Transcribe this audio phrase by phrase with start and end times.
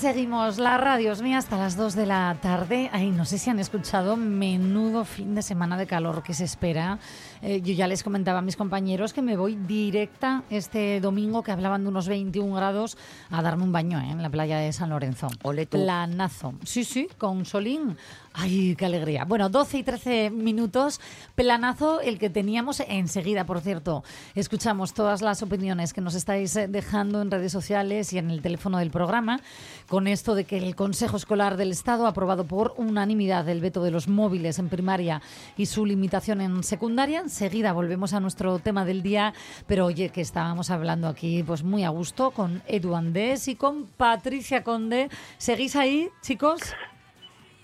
[0.00, 2.88] Seguimos, la radio es mía hasta las 2 de la tarde.
[2.90, 6.98] Ay, no sé si han escuchado, menudo fin de semana de calor que se espera.
[7.42, 11.52] Eh, yo ya les comentaba a mis compañeros que me voy directa este domingo, que
[11.52, 12.96] hablaban de unos 21 grados,
[13.30, 14.10] a darme un baño ¿eh?
[14.10, 15.28] en la playa de San Lorenzo.
[15.42, 15.76] Ole tú.
[15.82, 16.54] Planazo.
[16.64, 17.98] Sí, sí, con solín.
[18.32, 19.24] Ay, qué alegría.
[19.24, 21.00] Bueno, 12 y 13 minutos.
[21.34, 24.04] Planazo el que teníamos enseguida, por cierto.
[24.36, 28.40] Escuchamos todas las opiniones que nos estáis eh, dejando en redes sociales y en el
[28.40, 29.40] teléfono del programa
[29.88, 33.82] con esto de que el Consejo Escolar del Estado ha aprobado por unanimidad el veto
[33.82, 35.20] de los móviles en primaria
[35.56, 37.20] y su limitación en secundaria.
[37.20, 39.34] Enseguida volvemos a nuestro tema del día,
[39.66, 43.86] pero oye, que estábamos hablando aquí pues muy a gusto con Edu Andés y con
[43.86, 45.10] Patricia Conde.
[45.36, 46.60] ¿Seguís ahí, chicos?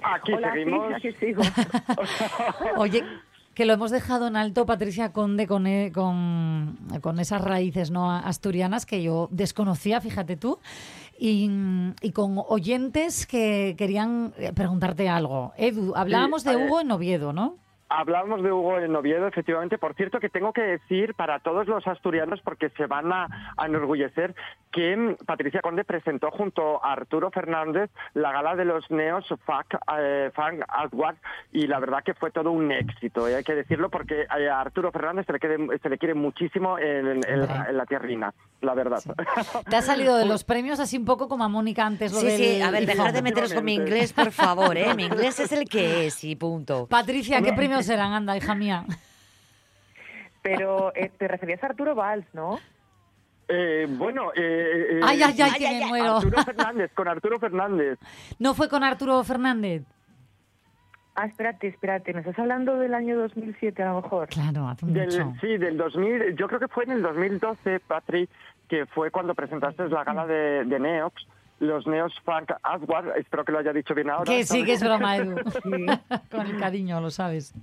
[0.02, 0.94] Aquí Hola, sí, seguimos.
[0.94, 1.42] aquí sigo.
[2.76, 3.04] Oye,
[3.54, 8.10] que lo hemos dejado en alto, Patricia Conde, con, eh, con, con esas raíces no
[8.10, 10.58] asturianas que yo desconocía, fíjate tú,
[11.18, 11.50] y,
[12.02, 15.52] y con oyentes que querían eh, preguntarte algo.
[15.56, 17.56] Edu, hablábamos de Hugo en Oviedo, ¿no?
[17.88, 19.78] Hablábamos de Hugo en Oviedo, efectivamente.
[19.78, 23.66] Por cierto, que tengo que decir para todos los asturianos, porque se van a, a
[23.66, 24.34] enorgullecer,
[24.72, 29.78] que mm, Patricia Conde presentó junto a Arturo Fernández la gala de los Neos FAC,
[29.98, 31.16] eh, Fan Award
[31.52, 34.60] y la verdad que fue todo un éxito, eh, hay que decirlo, porque eh, a
[34.60, 37.86] Arturo Fernández se le, quiere, se le quiere muchísimo en, en- en la, en la
[37.86, 39.02] tierrina, la verdad.
[39.70, 42.12] Te has salido de los premios así un poco como a Mónica antes.
[42.12, 44.92] Lo Sí, del sí, a ver, dejar de meteros con mi inglés, por favor, ¿eh?
[44.94, 46.86] Mi inglés es el que es y punto.
[46.88, 48.12] Patricia, ¿qué premios serán?
[48.12, 48.84] Anda, hija mía.
[50.42, 52.58] Pero eh, te referías a Arturo Valls, ¿no?
[53.48, 56.16] Eh, bueno, eh, eh, Ay, ay, ay, Ay, que ay, me ay, muero.
[56.16, 57.98] Arturo Fernández, con Arturo Fernández.
[58.38, 59.82] ¿No fue con Arturo Fernández?
[61.14, 62.12] Ah, espérate, espérate.
[62.12, 64.28] ¿Me estás hablando del año 2007 a lo mejor?
[64.28, 65.34] Claro, hace Del, mucho.
[65.40, 68.28] sí, del 2000, yo creo que fue en el 2012, Patrick,
[68.68, 71.26] que fue cuando presentaste la gala de, de Neox,
[71.58, 74.24] los Neos Frank Aswad, espero que lo haya dicho bien ahora.
[74.24, 75.36] Que sí, que es broma, Edu.
[76.30, 77.54] Con el cariño, lo sabes.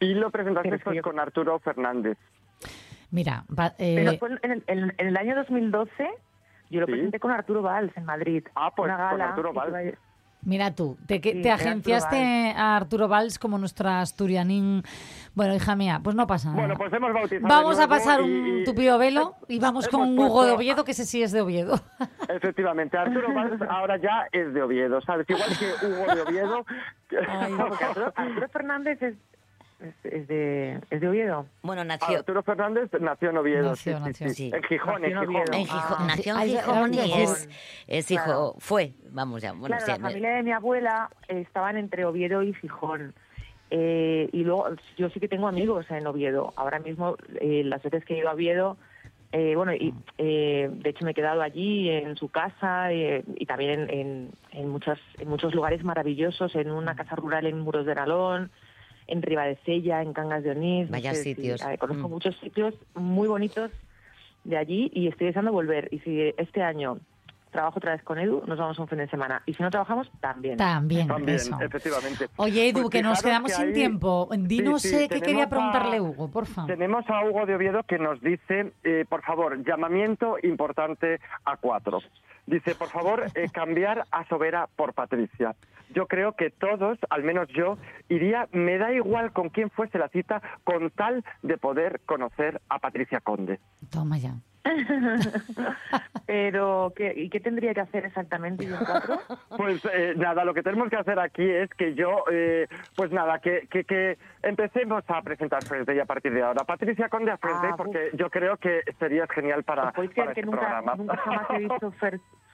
[0.00, 2.18] Y lo presentaste pues, con Arturo Fernández.
[3.10, 5.90] Mira, va- eh, Pero fue en el, en- en el año 2012
[6.68, 6.92] yo lo Sí.
[6.92, 8.44] presenté con Arturo Valls en Madrid.
[8.54, 9.98] Ah, pues, Una con gala Arturo que Valls.
[10.42, 14.82] mira tú, te, que- Sí, te Arturo agenciaste a Arturo Valls como nuestra asturianín.
[15.36, 16.60] Bueno, hija mía, pues no pasa nada.
[16.62, 17.46] Bueno, pues hemos bautizado.
[17.46, 21.04] Vamos a pasar un y- tupido velo y vamos con Hugo de Oviedo, que ese
[21.04, 21.78] sí es de Oviedo.
[22.28, 25.26] Efectivamente, Arturo Valls ahora ya es de Oviedo, ¿sabes?
[25.28, 26.64] Igual que Hugo de Oviedo.
[27.50, 29.14] No, Arturo, Arturo Fernández es,
[29.80, 31.46] es, es de, es de Oviedo.
[31.62, 32.18] Bueno, nació.
[32.18, 33.68] Arturo Fernández nació en Oviedo.
[33.70, 34.28] Nació, sí, nació.
[34.30, 34.34] sí.
[34.34, 34.50] Sí.
[34.54, 35.36] En Gijón, Nació en Gijón.
[35.36, 35.52] Oviedo.
[35.52, 36.04] En Gijón, Ah.
[36.08, 37.48] nació en Gijón y es,
[37.86, 38.54] es hijo, Claro.
[38.58, 42.42] fue, vamos ya, bueno, claro, sí, la me- familia de mi abuela estaban entre Oviedo
[42.42, 43.14] y Gijón.
[43.70, 46.52] Eh, y luego yo sí que tengo amigos en Oviedo.
[46.56, 48.76] Ahora mismo, eh, las veces que he ido a Oviedo,
[49.32, 53.44] eh, bueno, y, eh, de hecho me he quedado allí en su casa eh, y
[53.46, 57.86] también en, en, en muchas, en muchos lugares maravillosos, en una casa rural en Muros
[57.86, 58.50] de Nalón,
[59.08, 60.86] en Ribadesella, en Cangas de Onís.
[60.86, 61.60] no Vaya sé, sitios.
[61.78, 62.10] conozco Mm.
[62.10, 63.70] muchos sitios muy bonitos
[64.44, 65.88] de allí y estoy deseando volver.
[65.90, 66.98] Y si este año
[67.56, 69.42] trabajo otra vez con Edu, nos vamos un fin de semana.
[69.46, 70.56] Y si no trabajamos, también.
[70.58, 71.58] También, También, eso.
[71.60, 72.28] efectivamente.
[72.36, 74.28] Oye, Edu, Pues que nos quedamos que sin ahí- tiempo.
[74.38, 76.70] Dinos Sí, sí, eh, qué quería tenemos preguntarle a- Hugo, por favor.
[76.70, 82.00] Tenemos a Hugo de Oviedo que nos dice, eh, por favor, llamamiento importante a cuatro.
[82.46, 85.54] Dice, por favor, eh, cambiar a Sobera por Patricia.
[85.94, 87.78] Yo creo que todos, al menos yo,
[88.08, 92.78] iría, me da igual con quién fuese la cita, con tal de poder conocer a
[92.80, 93.60] Patricia Conde.
[93.90, 94.34] Toma ya.
[96.26, 99.18] Pero, ¿qué, ¿y qué tendría que hacer exactamente yo cuatro?
[99.56, 103.38] Pues eh, nada, lo que tenemos que hacer aquí es que yo, eh, pues nada,
[103.38, 106.64] que, que, que empecemos a presentar Day a partir de ahora.
[106.64, 107.76] Patricia Conde a First Ah, uf.
[107.76, 110.94] porque yo creo que serías genial para, ¿Os podéis para que este nunca, programa.
[110.96, 111.90] nunca jamás he visto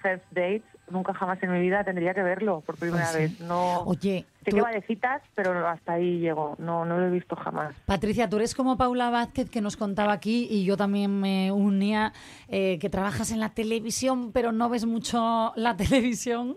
[0.03, 0.63] first, Dates?
[0.91, 3.19] Nunca jamás en mi vida tendría que verlo por primera sí.
[3.19, 3.41] vez.
[3.41, 6.57] No, Oye, sé tú- que va de citas, pero hasta ahí llego.
[6.59, 7.75] No, no lo he visto jamás.
[7.87, 12.13] Patricia, tú eres como Paula Vázquez que nos contaba aquí y yo también me unía
[12.49, 16.57] eh, que trabajas en la televisión pero no ves mucho la televisión.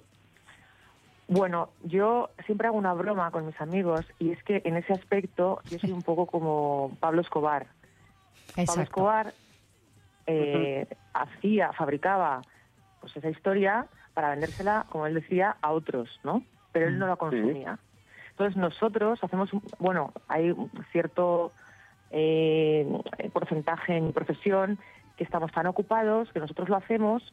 [1.28, 5.60] Bueno, yo siempre hago una broma con mis amigos y es que en ese aspecto
[5.70, 7.68] yo soy un poco como Pablo Escobar.
[8.56, 8.84] Pablo.
[8.84, 9.34] Escobar
[10.28, 12.42] eh, hacía, fabricaba
[13.06, 13.86] pues esa historia
[14.16, 16.44] para vendérsela, como él decía, a otros, ¿no?
[16.72, 17.78] Pero él no la consumía.
[18.32, 21.52] Entonces nosotros hacemos, bueno, hay un cierto
[22.10, 22.88] eh,
[23.32, 24.80] porcentaje en mi profesión
[25.18, 27.32] que estamos tan ocupados que nosotros lo hacemos,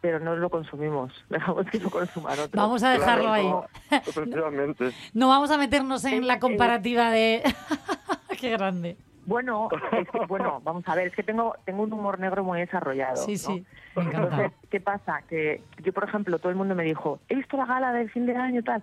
[0.00, 1.12] pero no lo consumimos.
[1.30, 2.50] Dejamos que lo consuman otros.
[2.52, 3.48] Vamos a dejarlo ahí.
[5.14, 7.44] No vamos a meternos en la comparativa de...
[8.40, 8.96] Qué grande.
[9.26, 12.60] Bueno, es que, bueno, vamos a ver, es que tengo, tengo un humor negro muy
[12.60, 13.16] desarrollado.
[13.16, 13.38] Sí, ¿no?
[13.38, 13.66] sí,
[13.96, 14.22] me encanta.
[14.28, 15.22] Entonces, ¿qué pasa?
[15.28, 18.26] Que yo, por ejemplo, todo el mundo me dijo, he visto la gala del fin
[18.26, 18.82] de año y tal.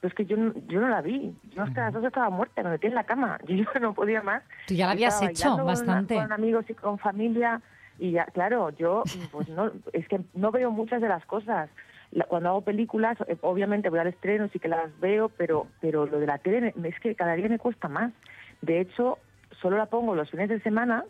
[0.00, 1.34] Pero es que yo, no- yo no la vi.
[1.54, 3.38] Yo hasta las dos estaba muerta, me metí en la cama.
[3.46, 4.42] Yo no podía más.
[4.66, 6.14] Tú ya la habías hecho bailando con- bastante.
[6.14, 7.60] Con, amigos y con familia.
[7.98, 11.68] Y ya, claro, yo, pues no, es que no veo muchas de las cosas.
[12.12, 16.06] La- Cuando hago películas, eh, obviamente voy al estreno, sí que las veo, pero, pero
[16.06, 18.10] lo de la tele es que cada día me cuesta más.
[18.62, 19.18] De hecho,
[19.60, 21.04] solo la pongo los fines de semana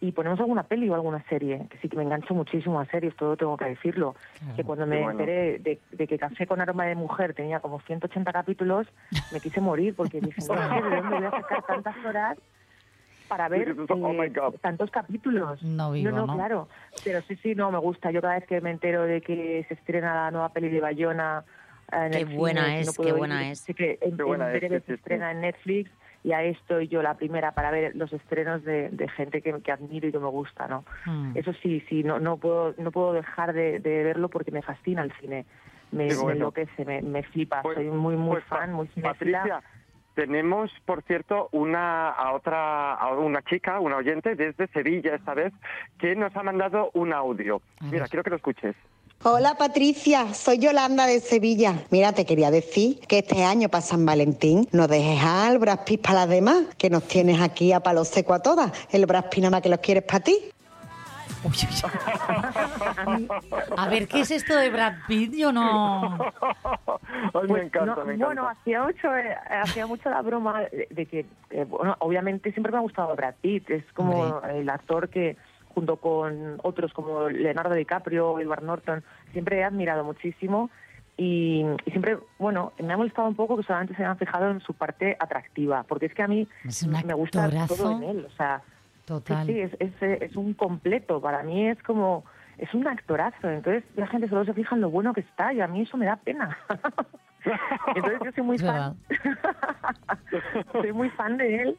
[0.00, 3.16] y ponemos alguna peli o alguna serie, que sí que me engancho muchísimo a series,
[3.16, 4.14] todo tengo que decirlo.
[4.54, 5.12] Que cuando me bueno.
[5.12, 8.86] enteré de, de que Café con aroma de mujer tenía como 180 capítulos,
[9.32, 12.38] me quise morir porque dije, no sé de dónde voy a sacar tantas horas
[13.28, 14.56] para ver "Oh eh, God".
[14.60, 15.62] tantos capítulos.
[15.62, 16.34] No vivo, no, ¿no?
[16.34, 16.68] claro.
[17.02, 18.10] Pero sí, sí, no, me gusta.
[18.10, 21.44] Yo cada vez que me entero de que se estrena la nueva peli de Bayona
[21.90, 23.60] en Qué el cine, buena que es, no qué puedo ir, buena es.
[23.60, 24.94] Sé que en, buena en es, breve sí, se sí, sí.
[24.94, 25.90] estrena en Netflix
[26.24, 29.70] y ahí estoy yo la primera para ver los estrenos de, de gente que, que
[29.70, 30.84] admiro y que me gusta, ¿no?
[31.06, 31.36] Mm.
[31.36, 35.02] Eso sí, sí, no, no puedo, no puedo dejar de, de verlo porque me fascina
[35.02, 35.44] el cine.
[35.92, 36.36] Me, Qué me bueno.
[36.36, 37.60] enloquece, me, me flipa.
[37.62, 39.62] Pues- Soy muy, muy pues, fan, muy Patricia, cinéfila.
[40.14, 45.52] tenemos, por cierto, una a otra a una chica, una oyente desde Sevilla esta vez,
[45.98, 47.60] que nos ha mandado un audio.
[47.82, 48.74] Mira, quiero que lo escuches.
[49.22, 51.74] Hola Patricia, soy Yolanda de Sevilla.
[51.90, 56.02] Mira, te quería decir que este año para San Valentín no dejes al Brad Pitt
[56.02, 58.70] para las demás, que nos tienes aquí a palo seco a todas.
[58.92, 60.36] El Brad Pitt nada más que los quieres para ti.
[61.42, 61.90] Uy, uy,
[63.16, 63.28] uy.
[63.76, 65.32] A ver, ¿qué es esto de Brad Pitt?
[65.34, 66.18] Yo no...
[66.18, 68.26] Ay, me Pues, encanta, no, me encanta.
[68.26, 72.72] Bueno, hacía mucho, eh, hacía mucho la broma de, de que, eh, bueno, obviamente siempre
[72.72, 73.70] me ha gustado Brad Pitt.
[73.70, 74.60] Es como Hombre.
[74.60, 75.36] el actor que,
[75.74, 80.70] junto con otros como Leonardo DiCaprio o Edward Norton, siempre he admirado muchísimo.
[81.16, 84.60] Y, y siempre, bueno, me ha molestado un poco que solamente se hayan fijado en
[84.60, 86.48] su parte atractiva, porque es que a mí
[87.04, 88.26] me gusta todo en él.
[88.26, 88.62] O sea,
[89.04, 89.46] Total.
[89.46, 91.20] Sí, sí, es, es, eh, es un completo.
[91.20, 92.24] Para mí es como,
[92.58, 93.48] es un actorazo.
[93.48, 95.96] Entonces la gente solo se fija en lo bueno que está y a mí eso
[95.96, 96.56] me da pena.
[97.94, 98.96] Entonces yo soy muy fan.
[100.72, 101.78] soy muy fan de él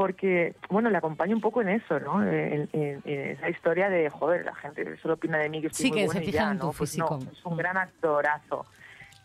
[0.00, 2.22] porque, bueno, le acompaño un poco en eso, ¿no?
[2.26, 5.84] En, en- en esa historia de, joder, la gente solo opina de mí que estoy
[5.84, 6.72] Sí, muy que se y ya, en tu ¿no?
[6.72, 8.64] Pues no, es un gran actorazo.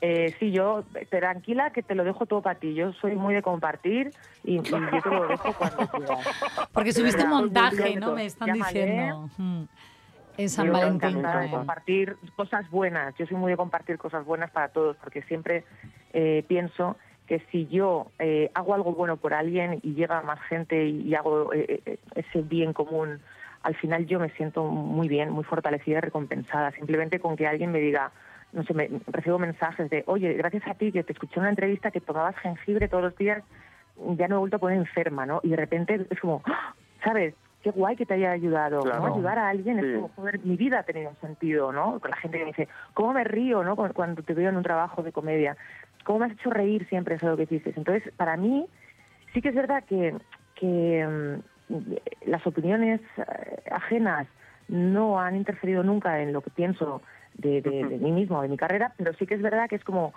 [0.01, 2.73] Eh, sí, yo, tranquila, que te lo dejo todo para ti.
[2.73, 4.11] Yo soy muy de compartir
[4.43, 6.27] y, y yo te lo dejo cuando quieras.
[6.73, 8.13] Porque subiste un montaje, ¿no?
[8.13, 8.73] Me están llámale.
[8.85, 9.29] diciendo.
[9.37, 9.63] Mm.
[10.39, 11.21] En San Yo Valentín.
[11.21, 13.15] de compartir cosas buenas.
[13.17, 15.63] Yo soy muy de compartir cosas buenas para todos, porque siempre
[16.11, 20.85] eh, pienso que si yo eh, hago algo bueno por alguien y llega más gente
[20.85, 23.19] y, y hago eh, eh, ese bien común,
[23.63, 26.71] al final yo me siento muy bien, muy fortalecida y recompensada.
[26.71, 28.11] Simplemente con que alguien me diga,
[28.53, 31.49] no sé, me, recibo mensajes de, oye, gracias a ti que te escuché en una
[31.49, 33.43] entrevista que tomabas jengibre todos los días,
[34.17, 35.39] ya no he vuelto a poner enferma, ¿no?
[35.41, 36.75] Y de repente es como, ¡ah!
[37.03, 37.33] ¿sabes?
[37.63, 38.99] Qué guay que te haya ayudado, Claro.
[39.07, 39.13] ¿no?
[39.15, 39.85] Ayudar a alguien Sí.
[39.87, 41.99] es como, joder, mi vida ha tenido sentido, ¿no?
[41.99, 43.75] Con la gente que me dice, ¿cómo me río, no?
[43.75, 45.57] Cu- Cuando te veo en un trabajo de comedia.
[46.05, 47.75] ¿Cómo me has hecho reír siempre eso lo que dices?
[47.75, 48.65] Entonces, para mí,
[49.33, 50.15] sí que es verdad que,
[50.55, 51.05] que
[51.69, 51.73] mm,
[52.27, 53.23] las opiniones eh,
[53.71, 54.27] ajenas
[54.67, 57.01] no han interferido nunca en lo que pienso
[57.33, 59.83] de, de- de mí mismo, de mi carrera, pero sí que es verdad que es
[59.83, 60.13] como,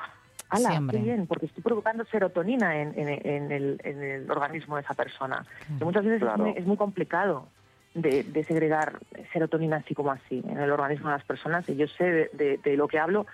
[0.50, 0.98] ¡Hala, Siempre.
[0.98, 1.26] qué bien!
[1.26, 5.44] Porque estoy provocando serotonina en, en- en el, en el organismo de esa persona.
[5.78, 6.34] Que muchas veces Claro.
[6.34, 7.48] es, muy, es muy complicado
[7.94, 8.98] de, de segregar
[9.32, 11.68] serotonina así como así en el organismo de las personas.
[11.68, 13.26] Y yo sé de, de- de lo que hablo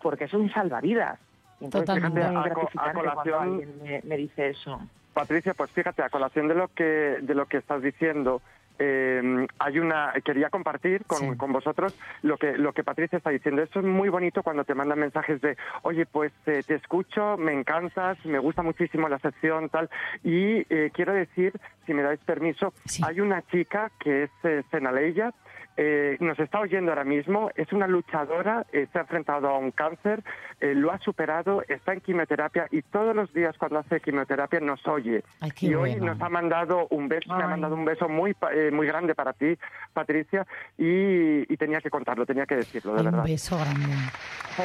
[0.00, 1.18] porque es un salvavidas.
[1.62, 2.20] Entonces es Totalmente.
[2.20, 4.80] muy A co- a gratificante cuando colación- alguien me, me dice eso.
[5.14, 8.40] Patricia, pues fíjate, a colación de lo que de lo que estás diciendo,
[8.84, 11.36] eh, hay una quería compartir con, Sí.
[11.36, 13.62] con vosotros lo que lo que Patricia está diciendo.
[13.62, 17.52] Esto es muy bonito cuando te mandan mensajes de, oye, pues eh, te escucho, me
[17.52, 19.88] encantas, me gusta muchísimo la sección tal.
[20.24, 21.52] Y eh, quiero decir,
[21.86, 23.02] si me dais permiso, Sí.
[23.06, 25.32] hay una chica que es eh, Senaleya.
[25.78, 29.70] eh, nos está oyendo ahora mismo, es una luchadora, eh, se ha enfrentado a un
[29.70, 30.22] cáncer,
[30.60, 34.86] eh, lo ha superado, está en quimioterapia y todos los días cuando hace quimioterapia nos
[34.86, 35.24] oye.
[35.40, 37.50] Ay, y hoy nos ha mandado un beso, me ha Ay.
[37.52, 39.56] mandado un beso muy eh, muy grande para ti,
[39.92, 40.46] Patricia,
[40.78, 43.24] y, y tenía que contarlo, tenía que decirlo, de Ay, un verdad.
[43.24, 43.86] beso grande.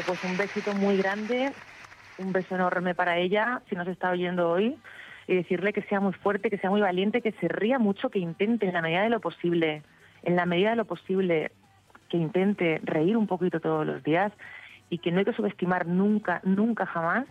[0.06, 1.52] Pues un besito muy grande,
[2.18, 4.78] un beso enorme para ella, si nos está oyendo hoy,
[5.28, 8.20] y decirle que sea muy fuerte, que sea muy valiente, que se ría mucho, que
[8.20, 9.84] intente en la medida de lo posible,
[10.24, 11.52] en la medida de lo posible,
[12.10, 14.32] que intente reír un poquito todos los días
[14.90, 17.26] y que no hay que subestimar nunca, nunca jamás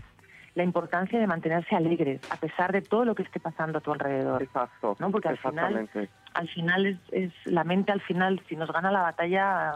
[0.57, 3.93] la importancia de mantenerse alegres a pesar de todo lo que esté pasando a tu
[3.93, 4.43] alrededor.
[4.43, 4.97] Exacto.
[4.99, 5.11] ¿no?
[5.11, 5.89] Porque al final,
[6.35, 9.75] al final es, es la mente, al final, si nos gana la batalla,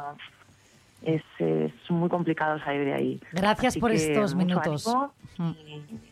[1.03, 3.21] es, es muy complicado salir de ahí.
[3.33, 4.87] Gracias Así por que estos mucho minutos.
[4.87, 5.51] ánimo Mm.
[5.51, 6.10] Y,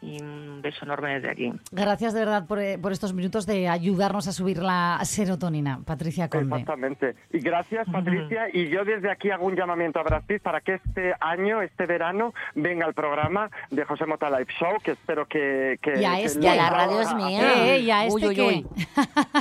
[0.00, 1.52] y un beso enorme desde aquí.
[1.72, 6.28] Gracias de verdad por, eh, por estos minutos de ayudarnos a subir la serotonina, Patricia
[6.28, 6.56] Conde.
[6.60, 7.16] Exactamente.
[7.32, 8.46] Y gracias, Patricia.
[8.52, 11.86] Y yo desde aquí hago un llamamiento a Brad Pitt para que este año, este
[11.86, 15.78] verano, venga al programa de José Mota Live Show, que espero que...
[15.82, 16.40] que Y a que este.
[16.40, 17.74] la haga- radio es mía.
[17.74, 18.66] Eh, ¿y a este Uy, uy, uy.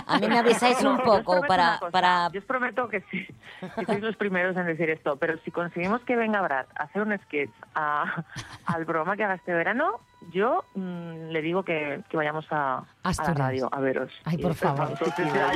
[0.08, 2.30] A mí me avisáis un poco para, para...
[2.34, 3.26] Yo os prometo que sí,
[3.76, 7.02] que sois los primeros en decir esto, pero si conseguimos que venga Brad a hacer
[7.04, 8.24] un sketch a-
[8.66, 10.00] al programa que haga este verano,
[10.32, 14.12] yo mm, le digo que, que vayamos a, a la radio a veros.
[14.26, 14.90] Ay, por Y- favor.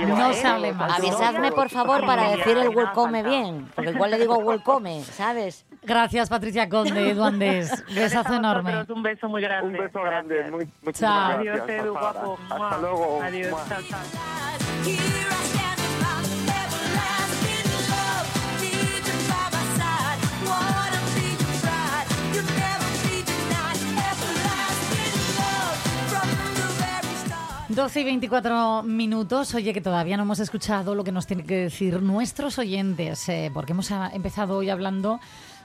[0.08, 1.00] No hable más.
[1.00, 3.70] Avisadme, por favor, para decir el welcome bien.
[3.76, 5.66] Porque igual le digo welcome, ¿sabes?
[5.84, 7.84] Gracias, Patricia Conde, Duandes.
[7.96, 8.86] Besazo enorme.
[8.88, 9.78] Un beso muy grande.
[9.80, 10.36] Un beso grande.
[10.36, 10.52] Gracias.
[10.52, 11.40] Muy, muchísimas Chao.
[11.40, 11.84] Adiós, gracias.
[11.84, 12.20] Edu, Hasta ahora.
[12.22, 12.66] guapo.
[12.66, 13.22] Hasta luego.
[13.24, 13.68] Adiós.
[13.68, 15.21] Chao, chao.
[27.76, 29.56] 12 y 24 minutos.
[29.56, 33.50] Oye, que todavía no hemos escuchado lo que nos tienen que decir nuestros oyentes, eh,
[33.54, 35.22] porque hemos ah, empezado hoy hablando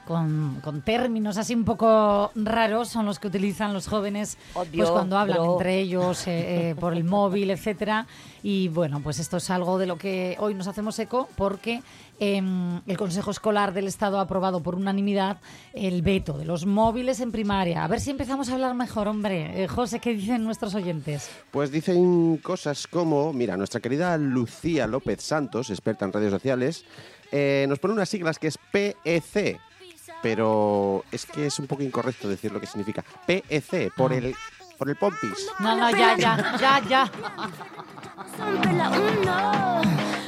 [0.06, 5.18] con, con términos así un poco raros, son los que utilizan los jóvenes pues cuando
[5.18, 5.52] hablan bro.
[5.54, 8.06] entre ellos eh, eh, por el móvil, etcétera.
[8.42, 11.82] Y bueno, pues esto es algo de lo que hoy nos hacemos eco porque
[12.18, 15.38] em, el Consejo Escolar del Estado ha aprobado por unanimidad
[15.75, 17.85] el veto de los móviles en primaria.
[17.85, 19.62] A ver si empezamos a hablar mejor, hombre.
[19.64, 21.28] Eh, José, ¿qué dicen nuestros oyentes?
[21.50, 26.85] Pues dicen cosas como, mira, nuestra querida Lucía López Santos, experta en redes sociales,
[27.32, 29.61] eh, nos pone unas siglas que es PEC,
[30.23, 34.16] pero es que es un poco incorrecto decir lo que significa PEC, por Ah.
[34.16, 34.35] el,
[34.78, 35.49] por el pompis.
[35.58, 37.11] No, no, ya, ya, ya, ya.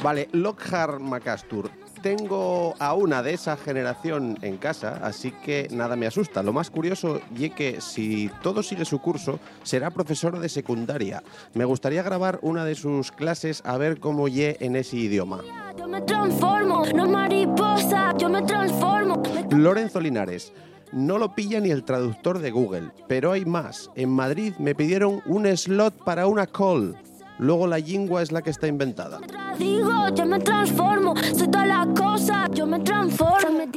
[0.01, 1.69] Vale, Lockhart Macastur.
[2.01, 6.41] Tengo a una de esa generación en casa, así que nada me asusta.
[6.41, 11.21] Lo más curioso y que si todo sigue su curso, será profesor de secundaria.
[11.53, 15.41] Me gustaría grabar una de sus clases a ver cómo ye en ese idioma.
[15.77, 19.21] Yo me transformo, no mariposa, yo me transformo.
[19.51, 20.53] Lorenzo Linares.
[20.91, 23.91] No lo pilla ni el traductor de Google, pero hay más.
[23.95, 26.97] En Madrid me pidieron un slot para una call.
[27.39, 29.21] Luego la lingua es la que está inventada.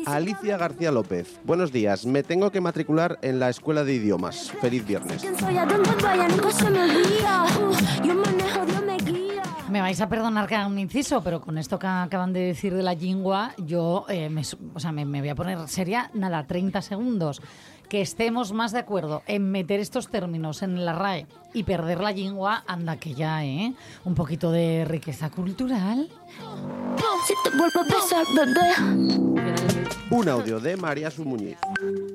[0.06, 1.40] Alicia García López.
[1.44, 2.04] Buenos días.
[2.04, 4.50] Me tengo que matricular en la escuela de idiomas.
[4.60, 5.24] Feliz viernes.
[9.70, 12.74] Me vais a perdonar que haga un inciso, pero con esto que acaban de decir
[12.74, 14.42] de la lingua, yo eh, me,
[14.74, 17.40] o sea, me, me voy a poner seria, nada, 30 segundos.
[17.88, 22.12] Que estemos más de acuerdo en meter estos términos en la RAE y perder la
[22.12, 23.74] lengua, anda que ya, ¿eh?
[24.04, 26.08] Un poquito de riqueza cultural.
[27.26, 29.72] Si te vuelvo a besar, bebé.
[30.10, 31.56] Un audio de María Sumuñiz.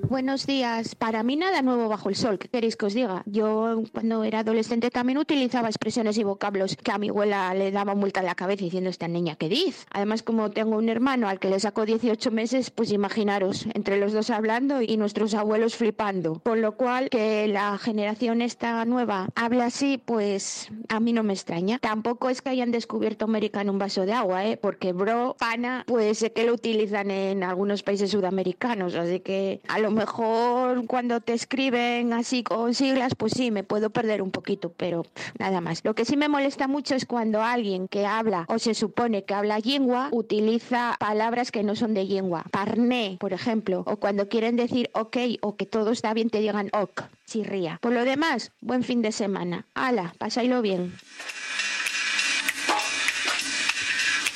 [0.08, 0.96] Buenos días.
[0.96, 2.38] Para mí nada nuevo bajo el sol.
[2.38, 3.24] ¿Qué queréis que os diga?
[3.25, 7.94] Yo cuando era adolescente también utilizaba expresiones y vocablos que a mi abuela le daba
[7.94, 9.86] vuelta en la cabeza diciendo esta niña qué dice.
[9.91, 14.13] Además como tengo un hermano al que le sacó 18 meses, pues imaginaros, entre los
[14.13, 16.39] dos hablando y nuestros abuelos flipando.
[16.44, 21.34] Con lo cual que la generación esta nueva habla así, pues a mí no me
[21.34, 21.80] extraña.
[21.80, 24.58] Tampoco es que hayan descubierto América en un vaso de agua, ¿eh?
[24.58, 29.80] Porque bro, pana, pues sé que lo utilizan en algunos países sudamericanos, así que a
[29.80, 34.72] lo mejor cuando te escriben así con siglas, pues sí, me puedo perder un poquito,
[34.76, 35.06] pero
[35.40, 35.84] nada más.
[35.84, 39.34] Lo que sí me molesta mucho es cuando alguien que habla o se supone que
[39.34, 42.46] habla lengua utiliza palabras que no son de lengua.
[42.52, 46.70] Parné, por ejemplo, o cuando quieren decir ok o que todo está bien te digan
[46.74, 47.78] ok, chirría.
[47.82, 49.68] Por lo demás, buen fin de semana.
[49.76, 50.94] Ala, pasáislo bien.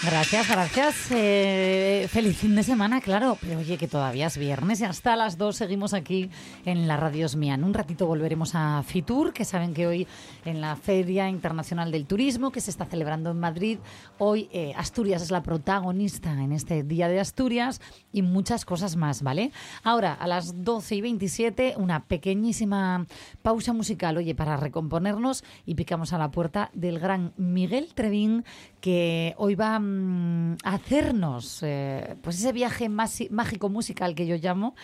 [0.04, 1.12] Gracias, gracias.
[1.12, 3.38] Eh, feliz fin de semana, claro.
[3.40, 6.32] Pero oye, que todavía es viernes y hasta las 2 seguimos aquí
[6.66, 7.54] en la Radio Mía.
[7.54, 10.08] En un ratito volveremos a Fitur, que saben que hoy
[10.44, 13.78] en la Feria Internacional del Turismo, que se está celebrando en Madrid,
[14.18, 17.80] hoy eh, Asturias es la protagonista en este Día de Asturias
[18.12, 19.52] y muchas cosas más, ¿vale?
[19.84, 23.06] Ahora, a las 12 y 27, una pequeñísima
[23.44, 28.46] pausa musical, oye, para recomponernos y picamos a la puerta del gran Miguel Trevín,
[28.80, 34.76] que hoy va mm, hacernos eh, pues ese viaje mágico musical que yo llamo,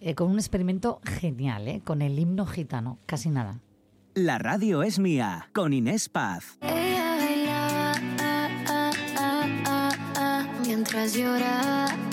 [0.00, 1.82] eh, con un experimento genial, ¿eh?
[1.84, 3.60] con el himno gitano, casi nada.
[4.14, 6.58] La radio es mía, con Inés Paz.
[6.62, 12.09] Ella ah, ah, ah, ah, ah, mientras llora.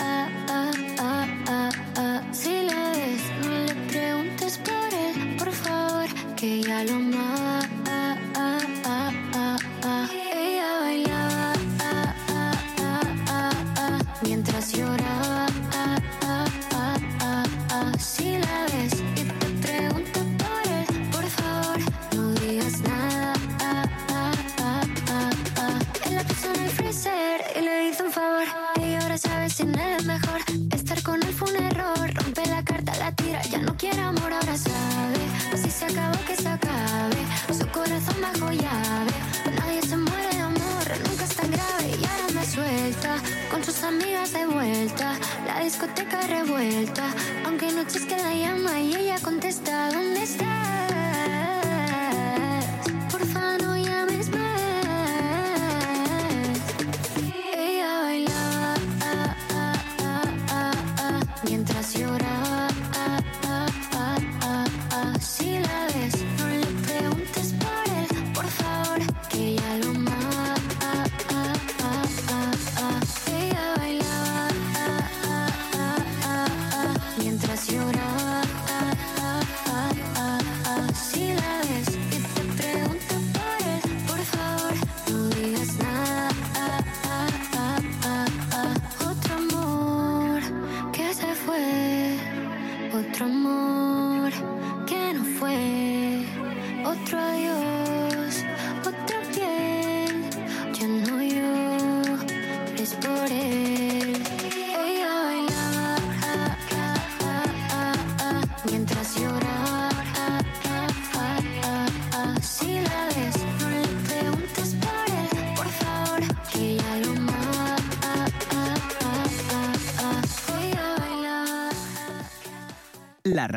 [34.66, 35.70] Ahora sabe.
[35.70, 37.18] Se acabó que se acabe.
[37.54, 39.12] Su corazón bajo llave.
[39.56, 41.90] Nadie se muere de amor, nunca es tan grave.
[42.00, 43.18] Y ahora me suelta
[43.52, 45.16] con sus amigas de vuelta.
[45.46, 47.14] La discoteca revuelta.
[47.46, 51.07] Aunque noches que la llama y ella contesta: ¿Dónde estás?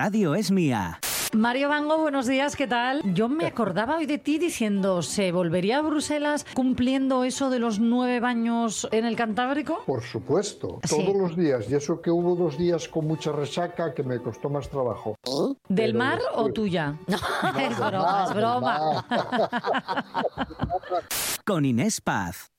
[0.00, 0.98] Radio es mía.
[1.34, 3.02] Mario Vango, buenos días, ¿qué tal?
[3.12, 7.80] Yo me acordaba hoy de ti diciendo, ¿se volvería a Bruselas cumpliendo eso de los
[7.80, 9.82] nueve baños en el Cantábrico?
[9.84, 11.04] Por supuesto, Sí.
[11.04, 11.66] todos los días.
[11.68, 15.16] Y eso que hubo dos días con mucha resaca que me costó más trabajo.
[15.68, 16.94] ¿Del Pero mar o tuya?
[17.06, 19.06] es del broma, mar, es broma.
[21.44, 22.50] Con Inés Paz.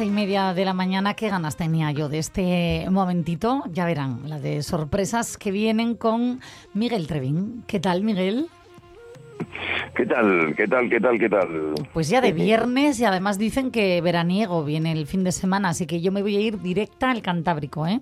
[0.00, 3.64] Doce y media de la mañana, ¿qué ganas tenía yo de este momentito?
[3.70, 6.40] Ya verán, la de sorpresas que vienen con
[6.72, 7.64] Miguel Trevín.
[7.66, 8.46] ¿Qué tal, Miguel?
[9.94, 10.54] ¿Qué tal?
[10.56, 10.88] ¿Qué tal?
[10.88, 11.18] ¿Qué tal?
[11.18, 11.74] ¿Qué tal?
[11.92, 15.86] Pues ya de viernes y además dicen que veraniego viene el fin de semana, así
[15.86, 18.00] que yo me voy a ir directa al Cantábrico, ¿eh?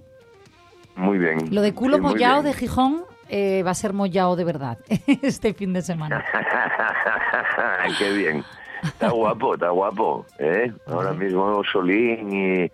[0.94, 1.52] Muy bien.
[1.52, 2.52] Lo de culo Sí, mollao de.
[2.52, 4.78] Gijón eh, va a ser mollao de verdad
[5.22, 6.24] este fin de semana.
[7.98, 8.44] Qué bien.
[8.82, 10.26] Está guapo, está guapo.
[10.38, 10.72] ¿eh?
[10.86, 12.70] Ahora mismo Solín y,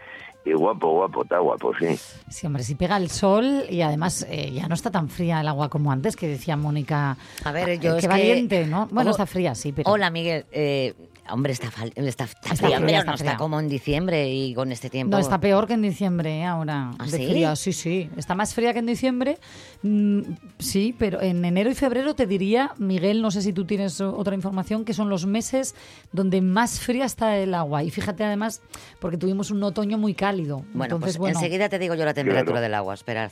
[0.48, 1.96] y guapo, guapo, está guapo, sí.
[2.28, 5.48] Sí, hombre, si pega el sol y además eh, ya no está tan fría el
[5.48, 7.16] agua como antes, que decía Mónica.
[7.44, 8.86] A ver, eh, yo Qué es que- valiente, ¿no?
[8.90, 9.90] Bueno, Oh, está fría, sí, pero...
[9.90, 10.44] Hola, Miguel.
[10.52, 10.94] Eh,
[11.30, 13.30] hombre, está, fal- está, está Está fría, fría, pero está no fría.
[13.32, 15.10] está como en diciembre y con este tiempo.
[15.16, 16.44] No, está peor que en diciembre ¿eh?
[16.44, 16.90] ahora.
[16.98, 17.26] ¿Ah, de sí?
[17.28, 17.56] fría.
[17.56, 18.10] Sí, sí.
[18.16, 19.38] Está más fría que en diciembre.
[19.82, 20.20] Mm,
[20.58, 24.34] sí, pero en enero y febrero te diría, Miguel, no sé si tú tienes otra
[24.34, 25.74] información, que son los meses
[26.12, 27.82] donde más fría está el agua.
[27.82, 28.62] Y fíjate además,
[29.00, 30.64] porque tuvimos un otoño muy cálido.
[30.74, 32.60] Bueno, Entonces, pues bueno, enseguida te digo yo la temperatura Claro.
[32.62, 33.30] del agua, esperad.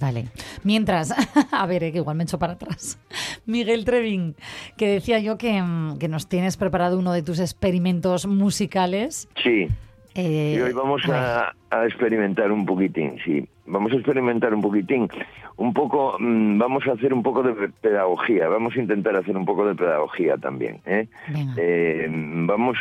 [0.00, 0.28] Vale.
[0.64, 1.14] Mientras,
[1.52, 2.98] a ver, eh, que igual me echo para atrás.
[3.46, 4.34] Miguel Trevín,
[4.76, 9.28] que decía yo que, mm, que nos tienes preparado uno de tus experimentos musicales.
[9.42, 9.68] Sí.
[10.14, 11.52] Eh, Y hoy vamos a
[11.84, 13.46] experimentar un poquitín, sí.
[13.66, 15.08] Vamos a experimentar un poquitín.
[15.56, 18.48] Un poco, mm, vamos a hacer un poco de pe- pedagogía.
[18.48, 20.80] Vamos a intentar hacer un poco de pedagogía también.
[20.86, 21.06] ¿eh?
[21.28, 21.54] Venga.
[21.56, 22.76] Eh, vamos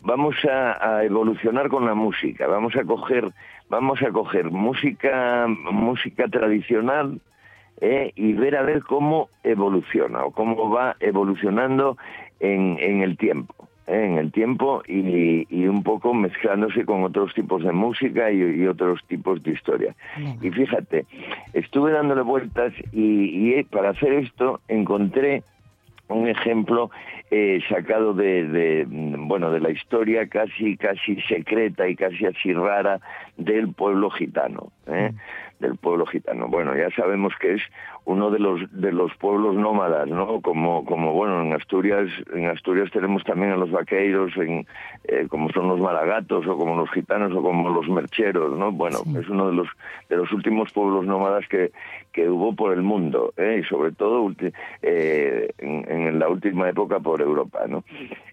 [0.00, 2.46] vamos a, a evolucionar con la música.
[2.46, 3.32] Vamos a coger
[3.68, 7.20] vamos a coger música música tradicional
[7.80, 8.12] ¿eh?
[8.14, 11.96] y ver a ver cómo evoluciona o cómo va evolucionando
[12.40, 13.54] en, en el tiempo.
[13.86, 14.04] ¿eh?
[14.04, 18.66] En el tiempo y, y un poco mezclándose con otros tipos de música y, y
[18.66, 19.94] otros tipos de historia.
[20.40, 21.06] Y fíjate,
[21.52, 25.42] estuve dándole vueltas y, y para hacer esto encontré
[26.08, 26.90] un ejemplo
[27.36, 32.52] eh, sacado de, de, mm, bueno de la historia casi casi secreta y casi así
[32.52, 33.00] rara
[33.36, 35.10] del pueblo gitano ¿eh?
[35.58, 36.46] del pueblo gitano.
[36.46, 37.62] Bueno, ya sabemos que es
[38.06, 40.40] uno de los de los pueblos nómadas, ¿no?
[40.42, 44.66] Como como bueno en Asturias en Asturias tenemos también a los vaqueiros, en
[45.04, 48.72] eh, como son los malagatos o como los gitanos o como los mercheros, ¿no?
[48.72, 49.68] Bueno, es uno de los
[50.10, 51.72] de los últimos pueblos nómadas que
[52.12, 53.60] que hubo por el mundo, ¿eh?
[53.60, 54.30] y sobre todo
[54.82, 57.82] eh, en, en la última época por Europa, ¿no?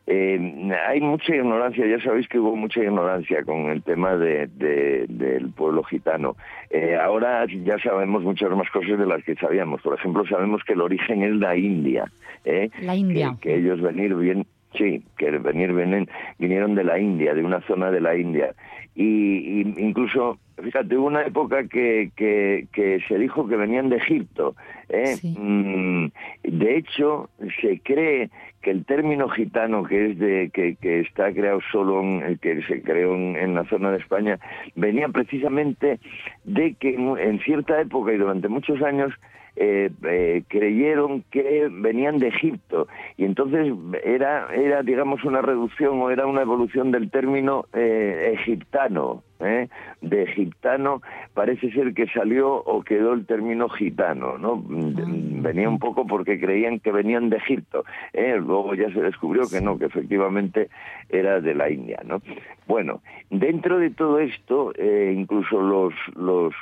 [0.05, 5.05] Eh, hay mucha ignorancia, ya sabéis que hubo mucha ignorancia con el tema de, de-
[5.07, 6.35] del pueblo gitano.
[6.69, 9.60] Eh, ahora ya sabemos muchas más cosas de las que sabíamos.
[9.83, 12.11] Por ejemplo, sabemos que el origen es la India.
[12.45, 12.69] ¿eh?
[12.81, 13.37] La India.
[13.41, 14.45] Que, que ellos venir bien,
[14.75, 18.53] sí, que venir vienen, vinieron de la India, de una zona de la India.
[18.95, 23.97] Y, y incluso, fíjate, hubo una época que, que, que se dijo que venían de
[23.97, 24.55] Egipto.
[24.89, 25.15] ¿eh?
[25.23, 26.07] Mm,
[26.43, 27.29] de hecho,
[27.61, 28.29] se cree
[28.61, 32.81] que el término gitano, que es de que, que está creado solo, en, que se
[32.81, 34.39] creó en, en la zona de España,
[34.75, 35.99] venía precisamente
[36.43, 39.13] de que en, en cierta época y durante muchos años
[39.55, 42.87] eh, eh, creyeron que venían de Egipto.
[43.17, 49.23] Y entonces era era digamos una reducción o era una evolución del término eh, egiptano
[49.43, 49.69] ¿eh?
[50.01, 51.01] de egiptano
[51.33, 56.79] parece ser que salió o quedó el término gitano no venía un poco porque creían
[56.79, 58.35] que venían de Egipto ¿eh?
[58.37, 60.69] luego ya se descubrió que no que efectivamente
[61.09, 62.21] era de la India no
[62.67, 66.53] bueno dentro de todo esto eh, incluso los los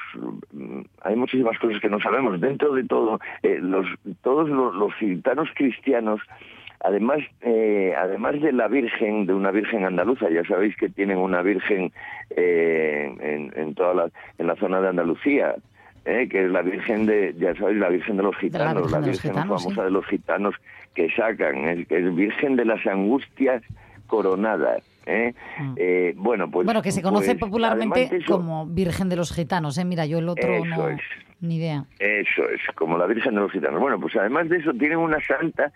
[0.54, 3.86] mm, hay muchísimas cosas que no sabemos dentro de todo eh, los
[4.22, 6.22] todos los, los gitanos cristianos
[6.82, 11.42] Además, eh, además de la Virgen, de una Virgen andaluza, ya sabéis que tienen una
[11.42, 11.92] Virgen
[12.36, 15.56] eh, en, en toda la, en la zona de Andalucía,
[16.06, 19.08] eh, que es la Virgen de, ya sabéis, la Virgen de los gitanos, Virgen la
[19.08, 19.86] Virgen Gitanos, famosa sí.
[19.86, 20.56] de los gitanos
[20.94, 23.62] que sacan, es, que es Virgen de las Angustias
[24.08, 24.82] coronadas.
[25.06, 25.34] ¿eh?
[25.76, 26.68] Eh, bueno, pues, Mm.
[26.68, 29.86] bueno, que se conoce pues, popularmente eso- como Virgen de los Gitanos, ¿eh?
[29.86, 30.90] Mira, yo el otro Eso no...
[30.90, 31.02] es.
[31.42, 31.86] Ni idea.
[32.00, 33.80] Eso es, como la Virgen de los Gitanos.
[33.80, 35.72] Bueno, pues además de eso tienen una santa,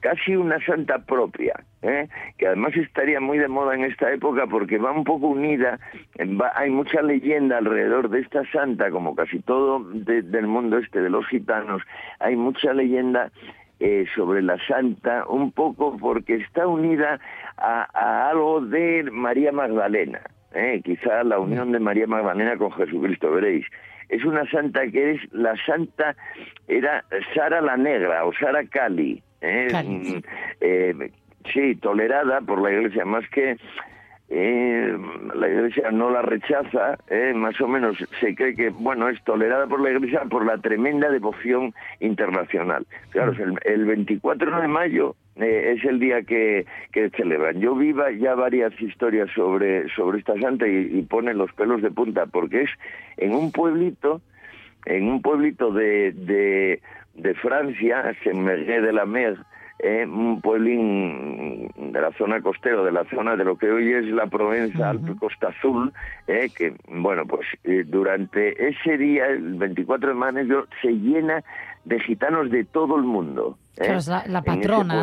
[0.00, 2.08] casi una santa propia, ¿eh?
[2.38, 5.78] que además estaría muy de moda en esta época porque va un poco unida,
[6.20, 11.00] va- hay mucha leyenda alrededor de esta santa, como casi todo de- del mundo este
[11.00, 11.82] de los gitanos,
[12.20, 13.30] hay mucha leyenda
[13.80, 17.18] eh, sobre la santa, un poco porque está unida
[17.58, 20.20] a, a algo de María Magdalena,
[20.54, 20.80] ¿eh?
[20.84, 23.66] quizá la unión de María Magdalena con Jesucristo, veréis.
[24.08, 26.16] Es una santa que es la santa,
[26.68, 29.22] era Sara la Negra o Sara Cali.
[29.40, 29.68] ¿eh?
[29.84, 30.22] Mm,
[30.60, 31.10] eh,
[31.52, 33.56] sí, tolerada por la iglesia, más que
[34.28, 34.98] eh,
[35.34, 39.66] la iglesia no la rechaza, eh, más o menos se cree que, bueno, es tolerada
[39.66, 42.86] por la iglesia por la tremenda devoción internacional.
[43.10, 47.60] Claro, el, el 24 de mayo eh, es el día que, que celebran.
[47.60, 51.90] Yo viva ya varias historias sobre, sobre esta santa y, y pone los pelos de
[51.90, 52.70] punta, porque es
[53.16, 54.20] en un pueblito,
[54.86, 56.80] en un pueblito de, de,
[57.14, 59.36] de Francia, Saint-Merguet de la Mer,
[59.78, 64.06] eh, un pueblín de la zona costera, de la zona de lo que hoy es
[64.06, 65.92] la Provenza, Alpe Costa Azul,
[66.26, 71.44] eh, que, bueno, pues eh, durante ese día, el 24 de mayo, se llena
[71.84, 73.58] de gitanos de todo el mundo.
[73.76, 74.94] Eh, Claro, es la, ese patrona.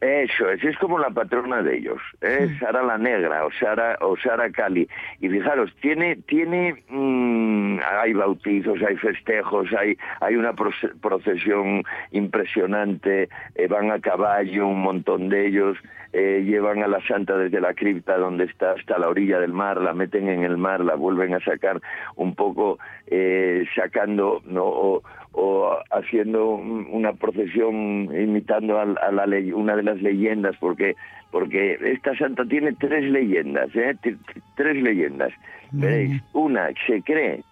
[0.00, 4.18] Eso es, es como la patrona de ellos, es Sara la Negra o Sara o
[4.18, 4.86] Sara Cali.
[5.20, 13.30] Y fijaros, tiene tiene mm, hay bautizos, hay festejos, hay hay una proce- procesión impresionante,
[13.54, 15.78] eh, van a caballo un montón de ellos,
[16.12, 19.80] eh, llevan a la santa desde la cripta donde está hasta la orilla del mar,
[19.80, 21.80] la meten en el mar, la vuelven a sacar
[22.16, 25.02] un poco eh, sacando no o,
[25.36, 27.74] o haciendo un- una procesión
[28.14, 30.94] imitando a, la ley- una de las leyendas porque
[31.32, 33.96] porque esta santa tiene tres leyendas ¿eh?
[34.00, 34.16] T-
[34.56, 35.32] tres leyendas
[35.72, 37.42] veréis una se cree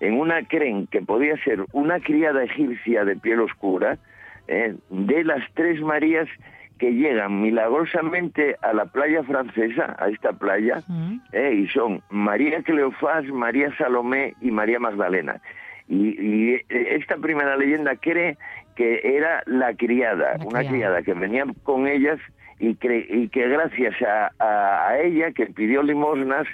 [0.00, 3.96] en una creen que podía ser una criada egipcia de piel oscura
[4.48, 4.74] ¿eh?
[4.90, 6.28] de las tres Marías
[6.78, 10.82] que llegan milagrosamente a la playa francesa, a esta playa,
[11.32, 11.52] ¿eh?
[11.54, 15.40] y son María Cleofás, María Salomé y María Magdalena.
[15.90, 16.64] Y, y, eh,
[17.00, 18.38] esta primera leyenda cree
[18.76, 22.18] que era la criada, una criada que venía con ellas
[22.60, 26.46] y, cre- y que gracias a, a- a ella, que pidió limosnas,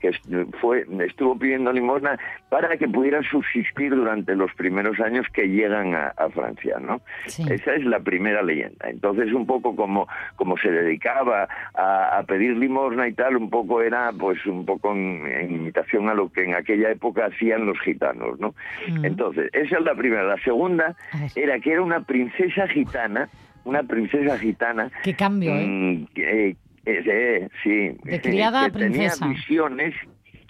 [0.00, 0.12] que
[0.60, 6.08] fue estuvo pidiendo limosna para que pudieran subsistir durante los primeros años que llegan a,
[6.08, 7.00] a Francia, ¿no?
[7.26, 8.88] Esa es la primera leyenda.
[8.88, 13.82] Entonces, un poco como, como se dedicaba a, a pedir limosna y tal, un poco
[13.82, 17.78] era, pues, un poco en, en imitación a lo que en aquella época hacían los
[17.80, 18.54] gitanos, ¿no?
[19.02, 20.22] Entonces, esa es la primera.
[20.22, 20.96] La segunda
[21.34, 23.28] era que era una princesa gitana,
[23.64, 24.90] una princesa gitana.
[25.02, 25.66] Qué cambio, ¿eh?
[25.66, 26.56] mm, que,
[26.88, 27.96] eh, eh, sí.
[28.04, 29.28] De criada que tenía princesa.
[29.28, 29.94] visiones,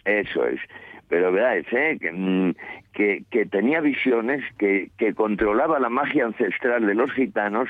[0.05, 0.61] eso es.
[1.09, 1.99] pero veáis, ¿eh?
[2.01, 2.55] que, mm,
[2.93, 7.69] que, que tenía visiones, que, que controlaba la magia ancestral de los gitanos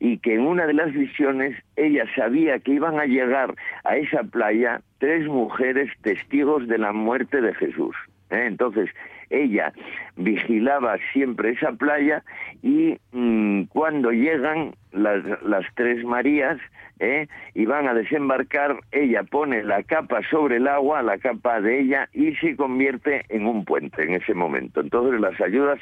[0.00, 4.24] y que en una de las visiones ella sabía que iban a llegar a esa
[4.24, 7.94] playa tres mujeres testigos de la muerte de Jesús.
[8.30, 8.44] ¿eh?
[8.46, 8.90] Entonces,
[9.28, 9.72] ella
[10.20, 12.22] vigilaba siempre esa playa
[12.62, 16.58] y mm, cuando llegan las, las tres Marías
[17.00, 17.26] ¿eh?
[17.54, 22.08] y van a desembarcar, ella pone la capa sobre el agua, la capa de ella,
[22.12, 24.80] y se convierte en un puente en ese momento.
[24.80, 25.76] Entonces las ayuda,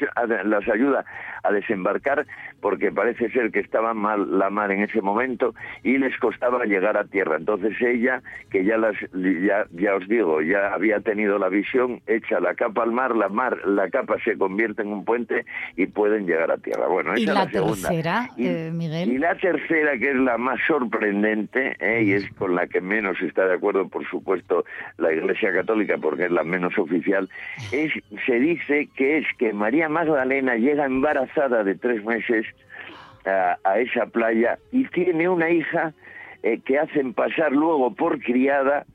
[0.44, 1.04] las ayuda
[1.42, 2.26] a desembarcar
[2.60, 6.96] porque parece ser que estaba mal la mar en ese momento y les costaba llegar
[6.96, 7.36] a tierra.
[7.36, 12.40] Entonces ella, que ya las ya, ya os digo, ya había tenido la visión, echa
[12.40, 15.44] la capa al mar, la mar, la capa se convierte en un puente
[15.76, 16.86] y pueden llegar a tierra.
[16.88, 17.88] Bueno, esa Y es la la segunda.
[17.88, 19.12] tercera, Y- eh, Miguel.
[19.12, 22.02] y la tercera, que es la más sorprendente, ¿eh?
[22.02, 24.64] y es con la que menos está de acuerdo, por supuesto,
[24.98, 27.28] la Iglesia Católica, porque es la menos oficial,
[27.72, 27.92] es
[28.26, 32.44] se dice que es que María Magdalena llega embarazada de tres meses
[33.24, 35.92] a, a esa playa y tiene una hija
[36.42, 38.86] eh, que hacen pasar luego por criada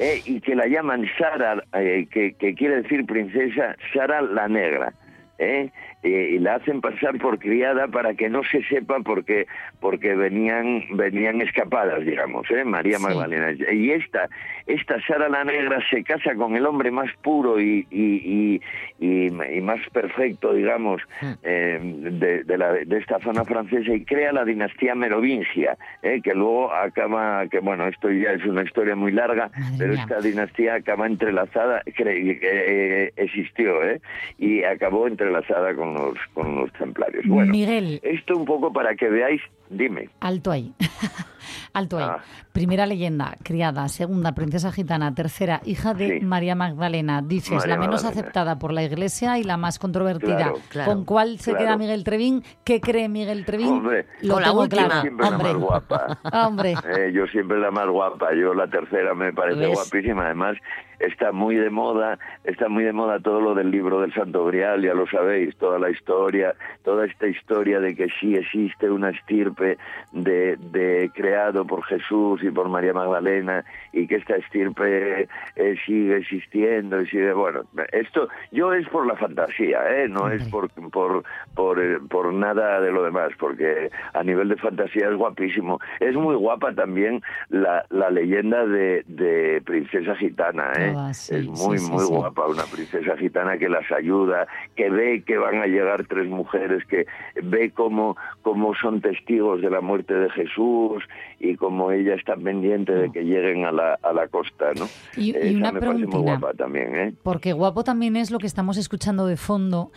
[0.00, 4.94] eh, y que la llaman Sara, eh, que, que quiere decir princesa, Sara la Negra.
[5.38, 5.70] ¿eh?
[6.02, 9.46] Eh, y la hacen pasar por criada para que no se sepa porque
[9.80, 12.64] porque venían venían escapadas digamos ¿eh?
[12.64, 13.04] María Sí.
[13.04, 14.26] Magdalena y esta
[14.66, 18.62] esta Sara la Negra se casa con el hombre más puro y y,
[18.98, 21.02] y, más perfecto digamos
[21.42, 26.22] eh, de, de, la- de esta zona francesa y crea la dinastía merovingia ¿eh?
[26.24, 30.00] que luego acaba que bueno esto ya es una historia muy larga pero mía.
[30.02, 34.00] esta dinastía acaba entrelazada cre- eh, existió ¿eh?
[34.38, 35.89] y acabó entrelazada con
[36.34, 38.00] con los templarios bueno Miguel.
[38.02, 40.72] esto un poco para que veáis dime Alto ahí.
[41.72, 42.04] Alto ahí.
[42.08, 42.18] Ah.
[42.52, 43.88] Primera leyenda, criada.
[43.88, 45.14] Segunda, princesa gitana.
[45.14, 46.24] Tercera, hija de Sí.
[46.26, 47.22] María Magdalena.
[47.22, 48.20] Dices, María la menos Magdalena.
[48.20, 50.36] aceptada por la Iglesia y la más controvertida.
[50.36, 51.64] Claro, claro, ¿Con cuál se claro.
[51.66, 52.42] queda Miguel Trevín?
[52.64, 53.68] ¿Qué cree Miguel Trevín?
[53.68, 55.00] Hombre, Lo tengo claro.
[55.02, 55.52] siempre la Hombre.
[55.52, 56.18] más guapa.
[56.46, 56.74] Hombre.
[56.96, 58.34] Eh, yo siempre la más guapa.
[58.34, 59.74] Yo la tercera me parece ¿Ves?
[59.74, 60.24] guapísima.
[60.26, 60.56] Además,
[60.98, 64.82] está muy de moda, está muy de moda todo lo del libro del Santo Grial,
[64.82, 69.78] ya lo sabéis, toda la historia, toda esta historia de que sí existe una estirpe
[70.12, 71.10] de, de
[71.40, 75.22] creado por Jesús y por María Magdalena y que esta estirpe
[75.56, 80.08] eh, sigue existiendo y sigue, bueno, esto yo es por la fantasía, ¿eh?
[80.08, 81.22] no es por por
[81.54, 85.78] por, eh, por nada de lo demás, porque a nivel de fantasía es guapísimo.
[85.98, 90.94] Es muy guapa también la, la leyenda de, de princesa gitana, ¿eh?
[90.96, 94.90] Ah, sí, es muy sí, sí, muy guapa una princesa gitana que las ayuda, que
[94.90, 97.06] ve que van a llegar tres mujeres, que
[97.42, 101.02] ve cómo cómo son testigos de la muerte de Jesús
[101.38, 104.86] y cómo ella está pendiente de que lleguen a la a la costa, ¿no?
[105.16, 106.38] Y- una me parece muy preguntina.
[106.38, 107.14] guapa también, ¿eh?
[107.22, 109.92] Porque guapo también es lo que estamos escuchando de fondo.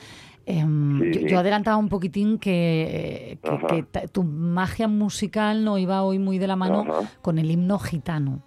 [0.46, 3.68] Em, Sí, yo, adelantaba un poquitín que, que- Ajá.
[3.68, 7.10] que tu magia musical no iba hoy muy de la mano Ajá.
[7.22, 8.44] con el himno gitano.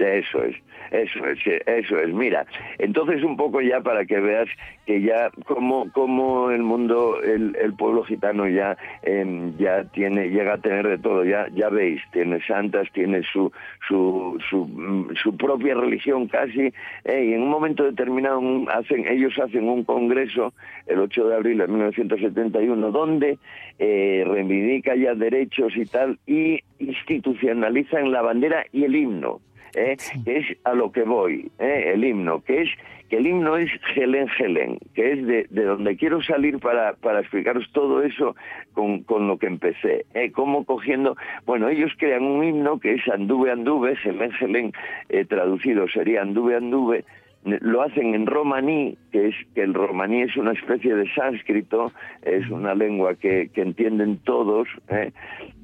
[0.00, 0.56] Eso es,
[0.90, 2.12] eso es, eso es.
[2.12, 2.46] Mira,
[2.78, 4.48] entonces un poco ya para que veas
[4.86, 10.88] que ya como el mundo, el, pueblo gitano ya em, ya tiene llega a tener
[10.88, 11.24] de todo.
[11.24, 13.52] Ya ya veis, tiene santas, tiene su
[13.86, 16.72] su su, mm, su propia religión casi.
[17.04, 18.40] eh, y en un momento determinado
[18.72, 20.54] hacen ellos hacen un congreso
[20.86, 23.38] el 8 de abril de 1971 donde
[23.78, 29.40] eh, reivindica ya derechos y tal y institucionalizan la bandera y el himno.
[29.74, 29.96] ¿Eh?
[30.24, 31.92] que es a lo que voy, ¿eh?
[31.94, 32.70] el himno, que es
[33.08, 37.18] que el himno es Helen Helen, que es de, de donde quiero salir para, para
[37.20, 38.36] explicaros todo eso
[38.72, 40.30] con, con lo que empecé, ¿eh?
[40.30, 44.72] cómo cogiendo, bueno, ellos crean un himno que es Anduve Anduve, Helen Helen,
[45.08, 47.04] eh, traducido sería Anduve Anduve,
[47.42, 51.90] lo hacen en romaní, que es que el romaní es una especie de sánscrito,
[52.22, 55.10] es una lengua que, que entienden todos, ¿eh?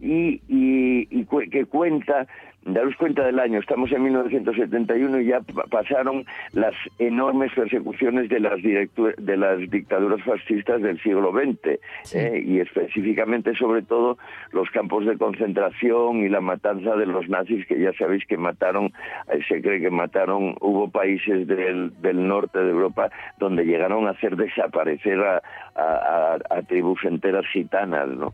[0.00, 2.26] y, y, y cu- que cuenta,
[2.66, 8.40] daros cuenta del año, estamos en 1971 y ya pa- pasaron las enormes persecuciones de
[8.40, 11.78] las, de las dictaduras fascistas del siglo XX,
[12.14, 12.42] ¿eh?
[12.44, 14.18] y específicamente sobre todo
[14.52, 18.86] los campos de concentración y la matanza de los nazis, que ya sabéis que mataron,
[19.32, 24.10] eh, se cree que mataron, hubo países del, del norte de Europa donde llegaron a
[24.10, 25.42] hacer desaparecer a,
[25.74, 28.32] a- a- a tribus enteras gitanas, ¿no?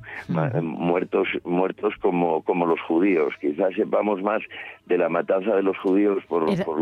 [0.62, 3.34] Muertos, muertos como, como los judíos.
[3.40, 4.40] Quizás sepamos más
[4.86, 6.80] de la matanza de los judíos por, Era- por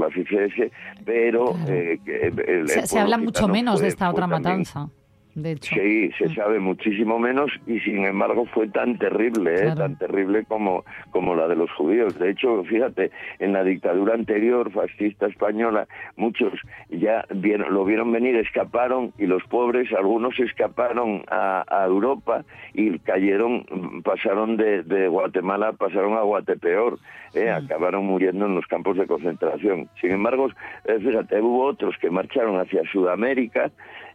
[1.05, 4.89] pero eh, el- el Se, habla mucho menos de esta otra también- matanza.
[5.35, 5.75] De hecho.
[5.75, 9.75] Sí, se sabe muchísimo menos y sin embargo fue tan terrible, ¿eh?
[9.77, 12.19] Tan terrible como, como la de los judíos.
[12.19, 16.53] De hecho, fíjate, en la dictadura anterior, fascista española, muchos
[16.89, 22.99] ya vieron, lo vieron venir, escaparon y los pobres, algunos escaparon a, a Europa y
[23.01, 26.99] cayeron, mm, pasaron de, de Guatemala, pasaron a Guatepeor,
[27.35, 27.51] ¿eh?
[27.51, 29.89] acabaron muriendo en los campos de concentración.
[30.01, 30.49] Sin embargo,
[30.85, 33.71] eh, fíjate, hubo otros que marcharon hacia Sudamérica,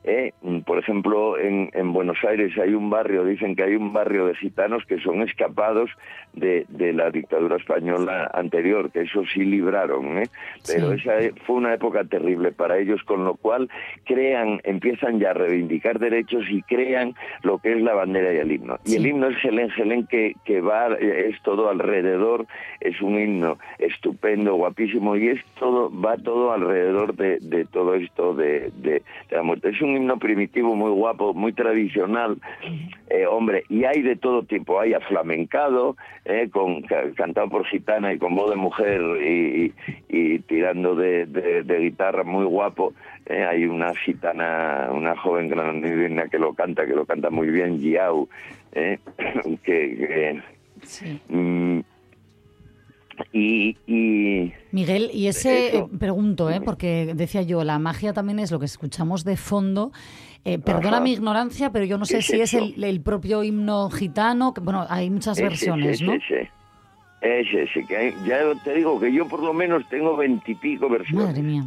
[0.05, 0.33] ¿eh?
[0.41, 4.25] Mm, por ejemplo, en, en Buenos Aires hay un barrio, dicen que hay un barrio
[4.27, 5.89] de gitanos que son escapados
[6.33, 10.27] de, de la dictadura española anterior, que eso sí libraron, ¿eh?
[10.67, 11.01] pero Sí.
[11.01, 13.69] esa e- fue una época terrible para ellos, con lo cual
[14.05, 17.13] crean, empiezan ya a reivindicar derechos y crean
[17.43, 18.77] lo que es la bandera y el himno.
[18.85, 22.45] Y el himno es Helen Helen que, que va, es todo alrededor,
[22.81, 28.33] es un himno estupendo, guapísimo, y es todo, va todo alrededor de, de todo esto
[28.33, 29.69] de, de- de la muerte.
[29.69, 32.37] Es un himno primitivo muy guapo, muy tradicional,
[33.09, 38.13] eh, hombre, y hay de todo tipo, hay aflamencado, eh, con, ca- cantado por gitana
[38.13, 39.73] y con voz de mujer y, y-
[40.09, 42.93] y tirando de, de- de guitarra muy guapo.
[43.27, 47.79] eh, hay una gitana, una joven granadina que lo canta, que lo canta muy bien,
[47.79, 48.27] Giau,
[48.73, 48.99] eh,
[49.63, 50.41] que, que,
[51.29, 51.79] mm,
[53.33, 55.89] y, y Miguel, y ese, Eso.
[55.91, 56.61] eh, pregunto, ¿eh?
[56.61, 59.91] porque decía yo, la magia también es lo que escuchamos de fondo.
[60.43, 61.01] Eh, perdona Ajá.
[61.01, 64.53] mi ignorancia, pero yo no sé ¿Qué es si es el, el propio himno gitano.
[64.53, 66.13] que, Bueno, hay muchas versiones, ese, ¿no?
[66.13, 66.49] Ese,
[67.21, 71.27] ese, ese, que hay- ya te digo que yo por lo menos tengo veintipico versiones.
[71.29, 71.63] Madre mía.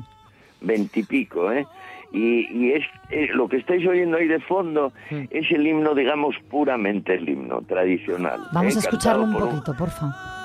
[0.61, 1.66] Veintipico, ¿eh?
[2.12, 6.37] Y, y es, eh, lo que estáis oyendo ahí de fondo es el himno, digamos,
[6.48, 8.40] puramente el himno tradicional.
[8.52, 8.78] Vamos ¿eh?
[8.78, 10.12] a escucharlo un Cantado por poquito, porfa.
[10.12, 10.38] Sa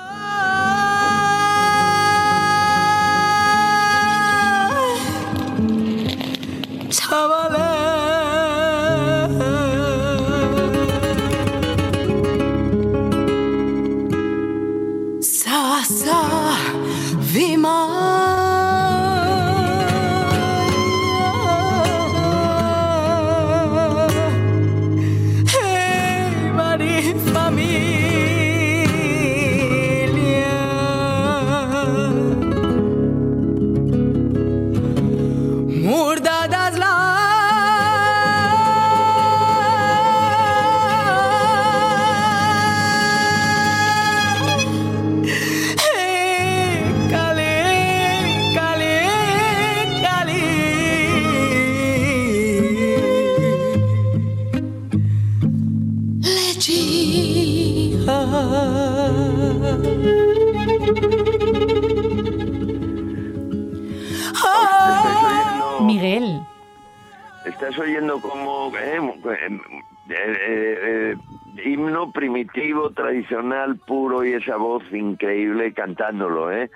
[74.92, 76.70] increíble cantándolo, ¿eh?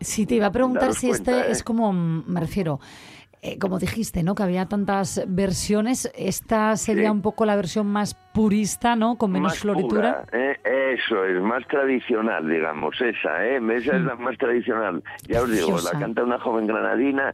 [0.00, 1.52] si te iba a preguntar Daros si este cuenta, ¿eh?
[1.52, 2.80] es como, mm, me refiero,
[3.40, 4.34] eh, como dijiste, ¿no?
[4.34, 6.10] Que había tantas versiones.
[6.16, 7.10] Esta sería Sí.
[7.10, 9.16] un poco la versión más purista, ¿no?
[9.16, 10.24] Con menos más floritura.
[10.24, 10.58] pura, ¿eh?
[10.94, 13.60] Eso es, más tradicional, digamos, esa, ¿eh?
[13.76, 15.02] Esa es la más tradicional.
[15.26, 17.32] Ya os digo, la canta una joven granadina,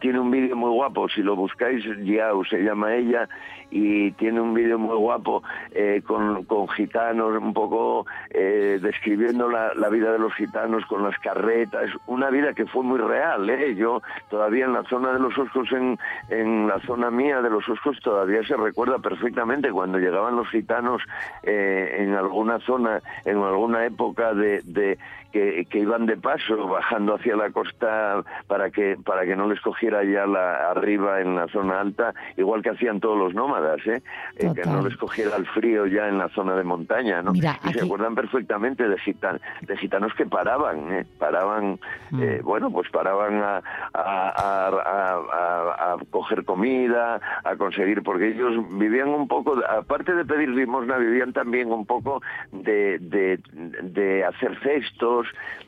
[0.00, 3.28] tiene un vídeo muy guapo, si lo buscáis, Yao se llama ella,
[3.70, 9.74] y tiene un vídeo muy guapo eh, con, con gitanos, un poco eh, describiendo la,
[9.74, 13.74] la vida de los gitanos con las carretas, una vida que fue muy real, ¿eh?
[13.74, 17.68] Yo todavía en la zona de los Oscos, en, en la zona mía de los
[17.68, 21.02] Oscos, todavía se recuerda perfectamente cuando llegaban los gitanos
[21.42, 24.98] eh, en alguna zona, en alguna época de, de
[25.32, 29.60] que, que iban de paso bajando hacia la costa para que para que no les
[29.60, 34.02] cogiera ya la arriba en la zona alta, igual que hacían todos los nómadas, ¿eh?
[34.36, 37.32] Eh, que no les cogiera el frío ya en la zona de montaña, ¿no?
[37.32, 41.06] Mira, y se acuerdan perfectamente de, gitan- de gitanos que paraban, ¿eh?
[41.18, 41.78] Paraban,
[42.10, 42.22] Mm.
[42.22, 43.62] eh, bueno, pues paraban a, a,
[43.94, 50.24] a- a- a- a coger comida, a conseguir, porque ellos vivían un poco, aparte de
[50.24, 52.20] pedir limosna, vivían también un poco
[52.52, 53.38] de, de,
[53.82, 55.19] de hacer cestos,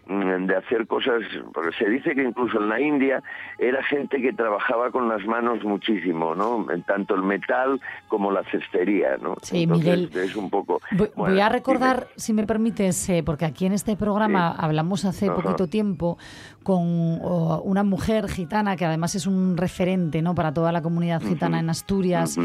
[0.07, 3.23] mm, de hacer cosas, porque se dice que incluso en la India
[3.59, 6.67] era gente que trabajaba con las manos muchísimo, ¿no?
[6.87, 9.37] Tanto el metal como la cestería, ¿no?
[9.43, 10.11] Sí, Entonces, Miguel.
[10.15, 10.81] Es un poco...
[10.93, 11.49] Voy, bueno, voy a dime.
[11.49, 15.37] recordar, si me permites, eh, porque aquí en este programa hablamos hace Ajá.
[15.37, 16.19] poquito tiempo
[16.63, 20.35] con oh, una mujer gitana que además es un referente ¿no?
[20.35, 22.39] para toda la comunidad gitana en Asturias,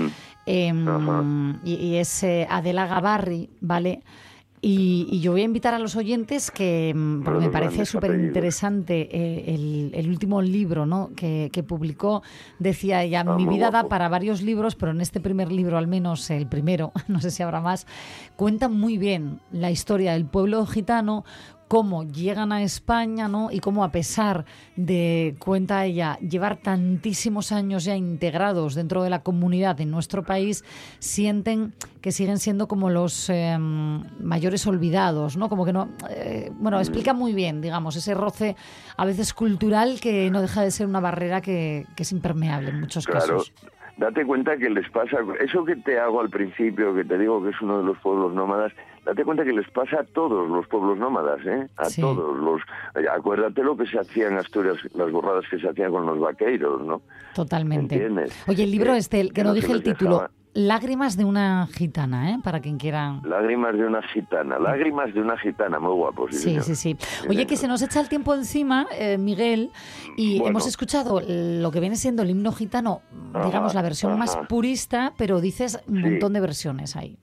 [0.45, 4.01] em, y es eh, Adela Gabarri, ¿vale?
[4.59, 7.85] Y, y yo voy a invitar a los oyentes que, mm, porque me los parece
[7.85, 11.11] súper interesante el, el último libro ¿no?
[11.15, 12.23] que, que publicó.
[12.57, 16.29] Decía ella, mi vida da para varios libros, pero en este primer libro, al menos
[16.31, 17.85] el primero, no sé si habrá más,
[18.35, 21.23] cuenta muy bien la historia del pueblo gitano,
[21.67, 23.49] cómo llegan a España, ¿no?
[23.51, 24.45] Y cómo a pesar
[24.75, 30.63] de, cuenta ella, llevar tantísimos años ya integrados dentro de la comunidad en nuestro país,
[30.99, 35.49] sienten que siguen siendo como los eh, mayores olvidados, ¿no?
[35.49, 35.89] Como que no...
[36.09, 38.55] eh, bueno, explica muy bien, digamos, ese roce
[38.95, 42.79] a veces cultural que no deja de ser una barrera que, que es impermeable en
[42.79, 43.53] muchos Claro, casos.
[43.97, 47.49] Date cuenta que les pasa, eso que te hago al principio, que te digo que
[47.49, 48.71] es uno de los pueblos nómadas,
[49.05, 51.67] date cuenta que les pasa a todos los pueblos nómadas, ¿eh?
[51.77, 52.01] A Sí.
[52.01, 52.61] todos los...
[53.11, 56.81] Acuérdate lo que se hacía en Asturias, las borradas que se hacían con los vaqueiros,
[56.83, 57.01] ¿no?
[57.33, 57.95] Totalmente.
[57.95, 58.43] ¿Entiendes?
[58.47, 60.31] Oye, el libro Eh, este, el que no no dije el título, dejaba.
[60.59, 62.39] Lágrimas de una gitana, ¿eh?
[62.43, 63.19] Para quien quiera...
[63.23, 66.97] Lágrimas de una gitana, lágrimas de una gitana, muy guapo, sí, Sí, sí, sí.
[67.29, 69.69] Oye, que se nos echa el tiempo encima, eh, Miguel,
[70.17, 70.49] y Bueno.
[70.49, 73.01] hemos escuchado lo que viene siendo el himno gitano,
[73.45, 76.09] digamos, la versión más purista, pero dices un Sí.
[76.09, 77.19] montón de versiones ahí.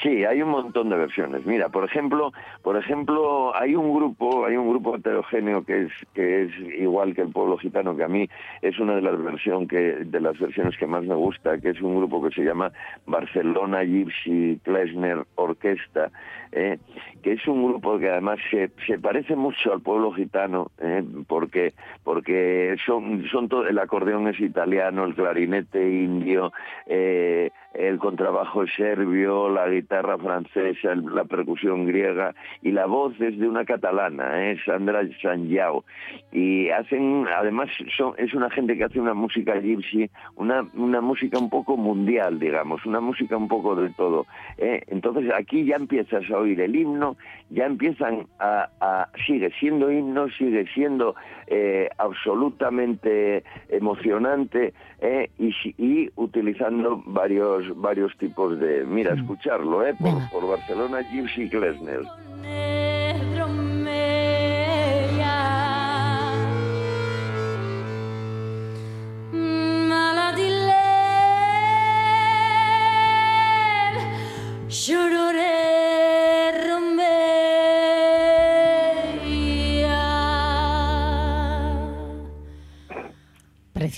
[0.00, 1.44] Sí, hay un montón de versiones.
[1.44, 2.32] Mira, por ejemplo,
[2.62, 7.22] por ejemplo, hay un grupo, hay un grupo heterogéneo que es que es igual que
[7.22, 8.28] el pueblo gitano, que a mí
[8.62, 11.82] es una de las versiones que de las versiones que más me gusta, que es
[11.82, 12.72] un grupo que se llama
[13.06, 16.10] Barcelona Gypsy Klezmer Orquesta,
[16.52, 16.78] eh,
[17.22, 21.72] que es un grupo que además se, parece mucho al pueblo gitano, eh, porque
[22.04, 26.52] porque son son todo, el acordeón es italiano, el clarinete indio,
[26.86, 33.48] eh, el contrabajo serbio, la guitarra francesa, la percusión griega y la voz es de
[33.48, 35.84] una catalana, es Sandra Sanjao.
[36.32, 41.38] Y hacen, además, son, es una gente que hace una música gypsy, una, una música
[41.38, 44.26] un poco mundial, digamos, una música un poco de todo.
[44.58, 44.82] ¿eh?
[44.88, 47.16] Entonces aquí ya empiezas a oír el himno,
[47.50, 51.14] ya empiezan a, a- sigue siendo himno, sigue siendo
[51.46, 55.30] eh, absolutamente emocionante ¿eh?
[55.38, 59.94] y, si- y utilizando varios varios tipos de mira escucharlo ¿eh?
[59.94, 62.00] por, por Barcelona Gypsy Klezmer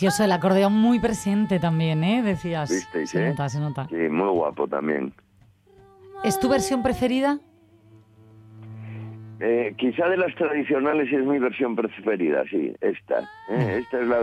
[0.04, 2.22] Precioso el acordeón muy presente también, ¿eh?
[2.22, 2.68] Decías.
[2.70, 3.30] ¿Visteis, se eh?
[3.30, 3.86] nota, se nota.
[3.88, 5.14] Sí, muy guapo también
[6.22, 7.38] ¿Es tu versión preferida?
[9.40, 13.20] Eh, quizá de las tradicionales es mi versión preferida, sí, esta.
[13.48, 13.78] ¿eh?
[13.80, 14.18] Esta es la...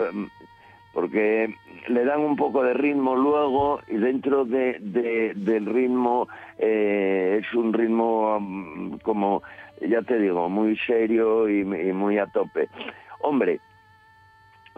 [0.93, 1.51] Porque
[1.88, 6.27] le dan un poco de ritmo luego y dentro de, de- del ritmo
[6.59, 9.41] eh, es un ritmo mm, como,
[9.82, 12.67] ya te digo, muy serio y, y muy a tope.
[13.21, 13.59] Hombre,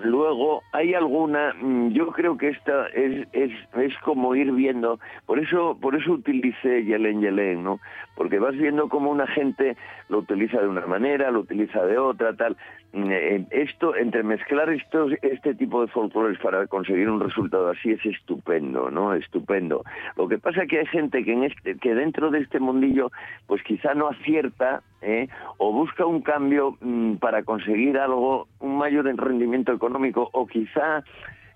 [0.01, 5.39] Luego hay alguna, mm, yo creo que esta es, es, es como ir viendo, por
[5.39, 7.79] eso, por eso utilicé Yelen Yelen, ¿no?
[8.15, 9.75] Porque vas viendo cómo una gente
[10.09, 12.57] lo utiliza de una manera, lo utiliza de otra, tal.
[12.93, 18.05] Mm, eh, Esto, entremezclar estos, este tipo de folclores para conseguir un resultado así es
[18.05, 19.13] estupendo, ¿no?
[19.13, 19.83] Estupendo.
[20.15, 23.11] Lo que pasa es que hay gente que en este, que dentro de este mundillo,
[23.47, 25.27] pues quizá no acierta, ¿eh?
[25.57, 31.03] o busca un cambio mm, para conseguir algo, un mayor rendimiento económico, o quizá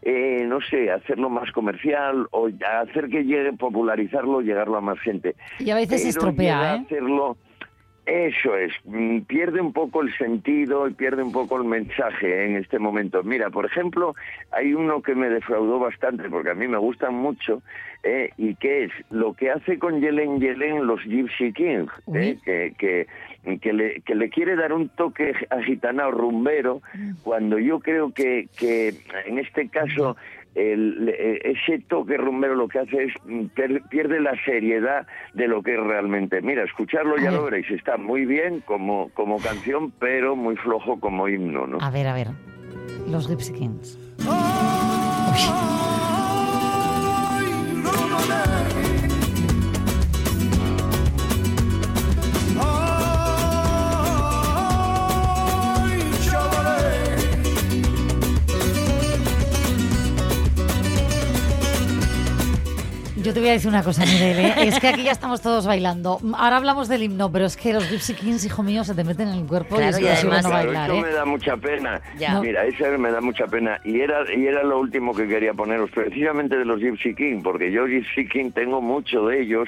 [0.10, 2.48] eh, no sé, hacerlo más comercial o
[2.82, 5.36] hacer que llegue, popularizarlo, llegarlo a más gente.
[5.60, 6.84] Y a veces Pero estropea, ¿eh?
[6.86, 7.36] hacerlo,
[8.08, 12.56] eso es, mm, pierde un poco el sentido y pierde un poco el mensaje en
[12.56, 13.22] este momento.
[13.22, 14.16] Mira, por ejemplo,
[14.52, 17.62] hay uno que me defraudó bastante porque a mí me gustan mucho
[18.04, 22.74] eh, y que es lo que hace con Yelen Yelen los Gypsy Kings, eh, que,
[22.78, 23.08] que,
[23.60, 26.82] que, le, que le quiere dar un toque agitanado rumbero
[27.24, 28.94] cuando yo creo que, que
[29.26, 30.16] en este caso
[30.56, 33.46] el- eh, ese toque rumbero lo que hace es mm,
[33.90, 36.42] pierde la seriedad de lo que es realmente.
[36.42, 41.28] Mira, escucharlo ya lo veréis, está muy bien como, como canción, pero muy flojo como
[41.28, 41.78] himno, ¿no?
[41.82, 42.28] A ver, a ver.
[43.10, 43.98] Los Gypsy Kings.
[63.28, 64.54] Yo te voy a decir una cosa, Miguel, ¿eh?
[64.60, 66.18] es que aquí ya estamos todos bailando.
[66.38, 69.28] Ahora hablamos del himno, pero es que los Gypsy Kings, hijo mío, se te meten
[69.28, 71.02] en el cuerpo y es imposible no Claro, bailar, eso ¿eh?
[71.02, 72.02] me da mucha pena.
[72.18, 72.40] Ya.
[72.40, 73.82] Mira, eso me da mucha pena.
[73.84, 77.70] Y era, y era lo último que quería poneros, precisamente de los Gypsy King, porque
[77.70, 79.68] yo Gypsy King tengo mucho de ellos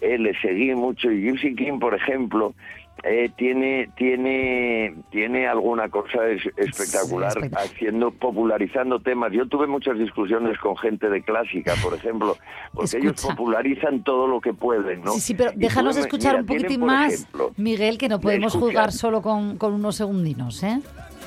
[0.00, 2.54] eh, le seguí mucho y Gypsy King, por ejemplo,
[3.02, 9.32] eh, tiene tiene tiene alguna cosa es- espectacular haciendo popularizando temas.
[9.32, 12.36] Yo tuve muchas discusiones con gente de clásica por ejemplo
[12.72, 16.46] porque ellos popularizan todo lo que pueden no Sí, sí, pero déjanos escuchar mira, un
[16.46, 20.80] poquitín más, ejemplo, Miguel, que no podemos jugar solo con, con unos segundinos, ¿eh?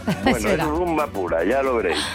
[0.24, 2.05] bueno es rumba pura ya lo veréis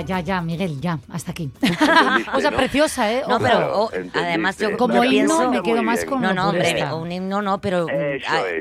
[0.00, 1.50] ya, ya, ya, Miguel, ya, hasta aquí.
[1.60, 2.56] Entendiste, o sea, ¿no?
[2.56, 3.22] preciosa, ¿eh?
[3.28, 3.44] No, Ojo.
[3.44, 7.60] pero además yo como himno me quedo más con No, no, hombre, un himno no,
[7.60, 7.86] pero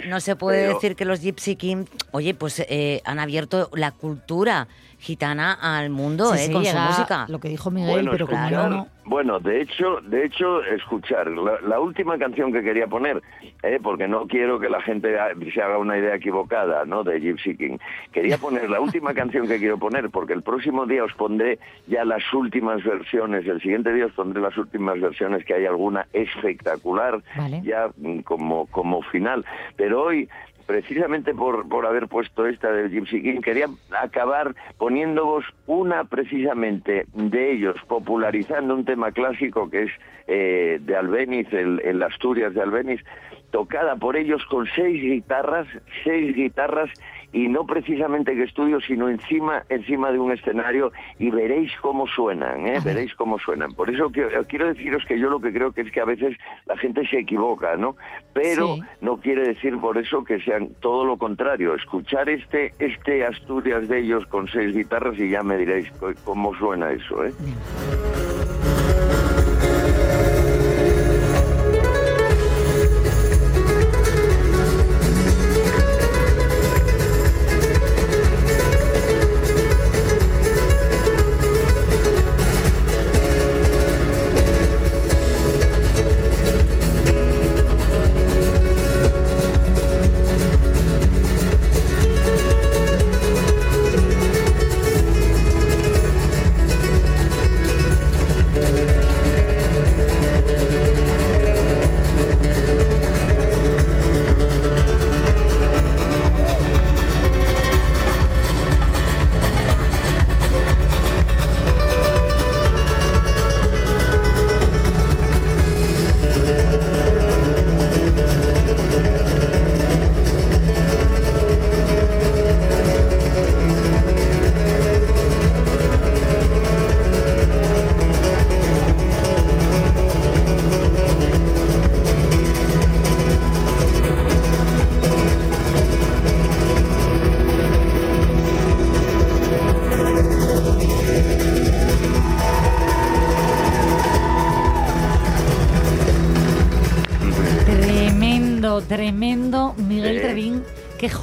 [0.07, 3.91] no se puede pero- decir que los Gypsy King, oye, pues eh, han abierto la
[3.91, 4.67] cultura
[5.00, 7.26] gitana al mundo, Sí, eh, sí, con llega su música.
[7.30, 8.88] Lo que dijo Miguel, pero como escuchar- no, no.
[9.06, 13.24] Bueno, de hecho, de hecho, escuchar la, la última canción que quería poner,
[13.64, 15.16] eh, porque no quiero que la gente
[15.52, 17.04] se haga una idea equivocada, ¿no?
[17.04, 17.78] De Gypsy King.
[18.12, 22.06] Quería poner la última canción que quiero poner, porque el próximo día os pondré ya
[22.06, 23.47] las últimas versiones.
[23.47, 27.62] El siguiente día os pondré las últimas versiones, que hay alguna espectacular, Vale.
[27.64, 29.43] ya mm, como como final.
[29.76, 30.30] Pero hoy
[30.70, 33.65] precisamente por, por haber puesto esta de Gypsy King, quería
[33.99, 39.91] acabar poniéndoos una precisamente de ellos, popularizando un tema clásico que es
[40.28, 43.01] eh, de Albeniz, el, el Asturias de Albeniz,
[43.49, 45.65] tocada por ellos con seis guitarras,
[46.03, 46.91] seis guitarras,
[47.32, 52.67] y no precisamente en estudio, sino encima, encima de un escenario, y veréis cómo suenan,
[52.67, 52.80] ¿eh?
[52.84, 53.71] veréis cómo suenan.
[53.73, 56.36] Por eso que- quiero deciros que yo lo que creo que es que a veces
[56.65, 57.95] la gente se equivoca, ¿no?
[58.34, 58.82] Pero Sí.
[59.01, 61.75] no quiere decir por eso que sean todo lo contrario.
[61.75, 65.91] Escuchar este, este Asturias de ellos con seis guitarras y ya me diréis
[66.23, 67.34] cómo suena eso, ¿eh?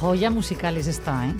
[0.07, 1.33] Joya musical es esta, ¿eh?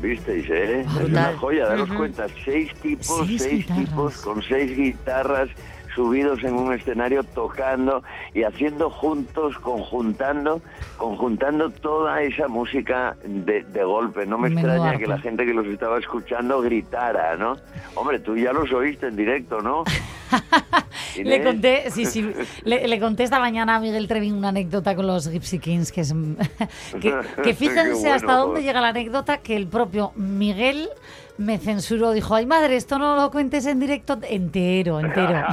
[0.00, 0.80] ¿Visteis, eh?
[0.80, 2.26] Es una joya, daros cuenta.
[2.42, 5.50] Seis tipos, Seis tipos con seis guitarras
[5.94, 8.02] subidos en un escenario tocando
[8.32, 10.62] y haciendo juntos, conjuntando,
[10.96, 14.24] conjuntando toda esa música de, de golpe.
[14.24, 15.02] No me Menudo extraña arte.
[15.02, 17.56] que la gente que los estaba escuchando gritara, ¿no?
[17.94, 19.84] Hombre, tú ya los oíste en directo, ¿no?
[21.16, 22.32] Le conté, sí, sí,
[22.64, 26.00] le, le conté esta mañana a Miguel Trevín una anécdota con los Gypsy Kings, que
[26.00, 26.14] es
[27.00, 30.88] que, que fíjense bueno, hasta dónde llega la anécdota que el propio Miguel
[31.36, 35.44] me censuró, dijo, ay madre, esto no lo cuentes en directo entero, entero.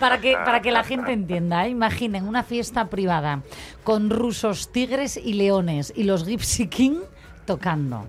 [0.00, 1.70] para, que, para que la gente entienda, ¿eh?
[1.70, 3.42] imaginen una fiesta privada
[3.84, 6.98] con rusos, tigres y leones y los Gypsy King
[7.46, 8.06] tocando.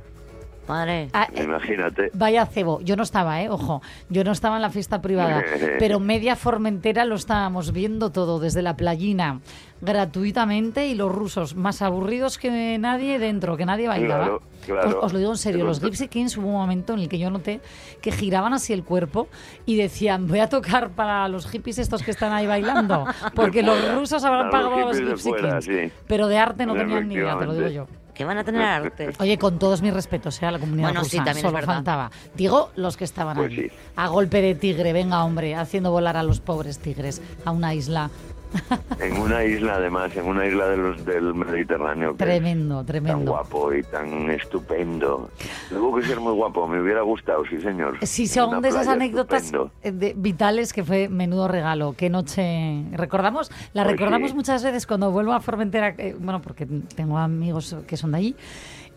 [0.68, 1.10] Madre.
[1.14, 2.12] Ah, eh, Imagínate.
[2.14, 3.50] Vaya cebo, yo no estaba, ¿eh?
[3.50, 5.44] Ojo, yo no estaba en la fiesta privada,
[5.80, 9.40] pero media Formentera lo estábamos viendo todo desde la playina,
[9.82, 14.26] gratuitamente, y los rusos más aburridos que nadie dentro, que nadie bailaba.
[14.26, 14.90] Claro, claro.
[15.00, 17.18] Os, os lo digo en serio, los Gypsy Kings hubo un momento en el que
[17.20, 17.62] yo noté
[18.02, 19.28] que giraban así el cuerpo
[19.66, 23.06] y decían, voy a tocar para los hippies estos que están ahí bailando,
[23.36, 25.66] porque los rusos habrán pagado a los Gypsy fuera, Kings.
[25.66, 25.92] sí.
[26.08, 27.88] Pero de arte no tenían ni idea, te lo digo yo.
[28.18, 29.12] Que van a tener arte.
[29.20, 30.48] Oye, con todos mis respetos ¿eh?
[30.48, 31.76] a la comunidad Bueno, rusa, sí, también es solo verdad.
[31.76, 32.12] faltaba.
[32.36, 33.68] Digo, los que estaban Pues sí.
[33.96, 38.10] A golpe de tigre, venga hombre, haciendo volar a los pobres tigres a una isla
[39.00, 42.12] en una isla además, en una isla de los, del Mediterráneo.
[42.12, 43.32] es Tremendo, Tan tremendo.
[43.32, 45.30] guapo y tan estupendo.
[45.70, 47.98] Tuvo que ser muy guapo, me hubiera gustado, sí señor.
[48.02, 49.52] Sí, son de esas anécdotas
[49.84, 51.94] eh, de- vitales que fue menudo regalo.
[51.98, 54.36] Qué noche recordamos, la Pues recordamos sí.
[54.36, 58.36] muchas veces cuando vuelvo a Formentera, eh, bueno, porque tengo amigos que son de allí.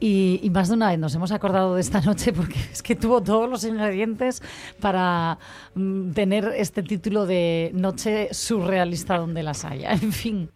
[0.02, 2.96] Y, y más de una vez nos hemos acordado de esta noche porque es que
[2.96, 4.42] tuvo todos los ingredientes
[4.80, 5.38] para
[5.74, 9.92] mm, tener este título de Noche surrealista donde las haya.
[10.00, 10.50] En fin.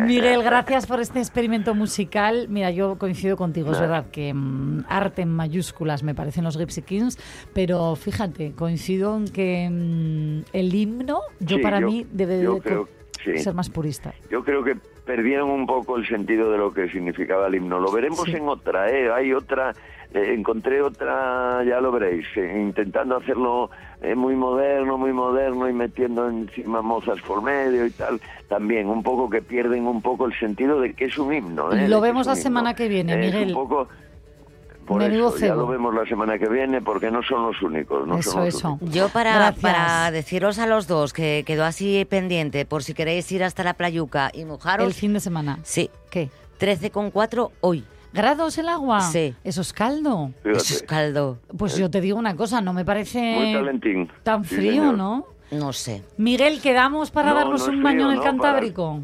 [0.00, 2.46] Miguel, gracias por este experimento musical.
[2.48, 6.82] Mira, yo coincido contigo, es verdad que mm, arte en mayúsculas me parecen los Gypsy
[6.82, 7.18] Kings,
[7.52, 12.54] pero fíjate, coincido en que mm, el himno, yo Sí, para yo- mí debe yo
[12.54, 12.88] de creo-
[13.24, 13.38] sí.
[13.38, 14.14] ser más purista.
[14.30, 14.76] Yo creo que
[15.08, 17.80] perdieron un poco el sentido de lo que significaba el himno.
[17.80, 18.32] Lo veremos Sí.
[18.36, 19.10] en otra, ¿eh?
[19.10, 19.72] Hay otra,
[20.12, 23.70] eh, encontré otra, ya lo veréis, eh, intentando hacerlo
[24.02, 28.20] eh, muy moderno, muy moderno y metiendo encima mozas por medio y tal.
[28.48, 31.72] También un poco que pierden un poco el sentido de que es un himno.
[31.72, 31.88] ¿eh?
[31.88, 32.76] Lo vemos la semana himno.
[32.76, 33.48] que viene, Miguel.
[33.48, 33.88] un poco...
[34.88, 38.06] Por Menudo eso, ya lo vemos la semana que viene porque no son los únicos.
[38.08, 38.68] No Eso, son los eso.
[38.80, 38.90] únicos.
[38.90, 43.44] Yo para, para deciros a los dos que quedó así pendiente, por si queréis ir
[43.44, 45.58] hasta la playuca y mojaros, El fin de semana.
[45.62, 46.30] sí, ¿Qué?
[46.58, 47.84] 13,4 hoy.
[48.12, 49.02] ¿Grados el agua?
[49.02, 49.34] Sí.
[49.44, 50.30] Eso es caldo.
[50.42, 50.58] Fíjate.
[50.58, 51.38] Eso es caldo.
[51.56, 54.10] Pues yo te digo una cosa, no me Muy parece talentín.
[54.22, 54.96] tan Sí, frío, señor.
[54.96, 55.26] ¿no?
[55.50, 56.02] No sé.
[56.16, 59.00] Miguel, quedamos para No, darnos no un baño en el no, Cantábrico.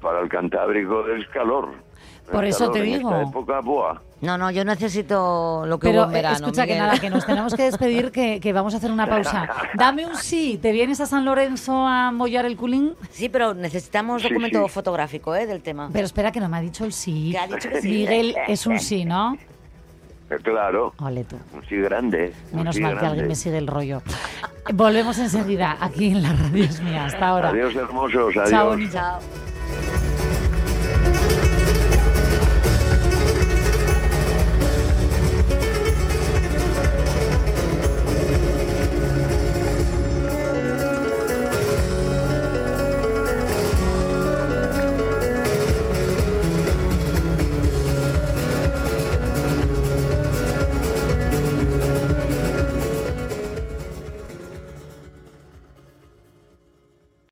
[0.00, 1.68] Para el Cantábrico es calor.
[2.30, 3.10] Por Es eso te en digo.
[3.10, 3.98] esta época, buah.
[4.22, 6.36] No, no, yo necesito lo que Pero hubo en verano.
[6.36, 6.86] escucha que Miguel.
[6.86, 9.48] nada, que nos tenemos que despedir, que, que vamos a hacer una pausa.
[9.74, 12.94] Dame un sí, ¿te vienes a San Lorenzo a mollar el culín?
[13.10, 14.68] Sí, pero necesitamos Sí, documento sí.
[14.70, 15.46] fotográfico ¿eh?
[15.46, 15.90] del tema.
[15.92, 17.30] Pero espera que no me ha dicho el sí.
[17.32, 17.88] Que ha dicho que sí.
[17.88, 19.34] Miguel, es un sí, ¿no?
[20.30, 21.36] Eh, Claro, Ole tú.
[21.52, 22.32] un sí grande.
[22.52, 23.06] Menos sí mal que grande.
[23.08, 24.00] alguien me sigue el rollo.
[24.72, 27.04] Volvemos enseguida aquí en la radio es mía.
[27.06, 27.48] Hasta ahora.
[27.50, 28.34] Adiós, hermosos.
[28.36, 28.50] Adiós.
[28.50, 28.78] Chao.
[28.90, 30.11] Chao.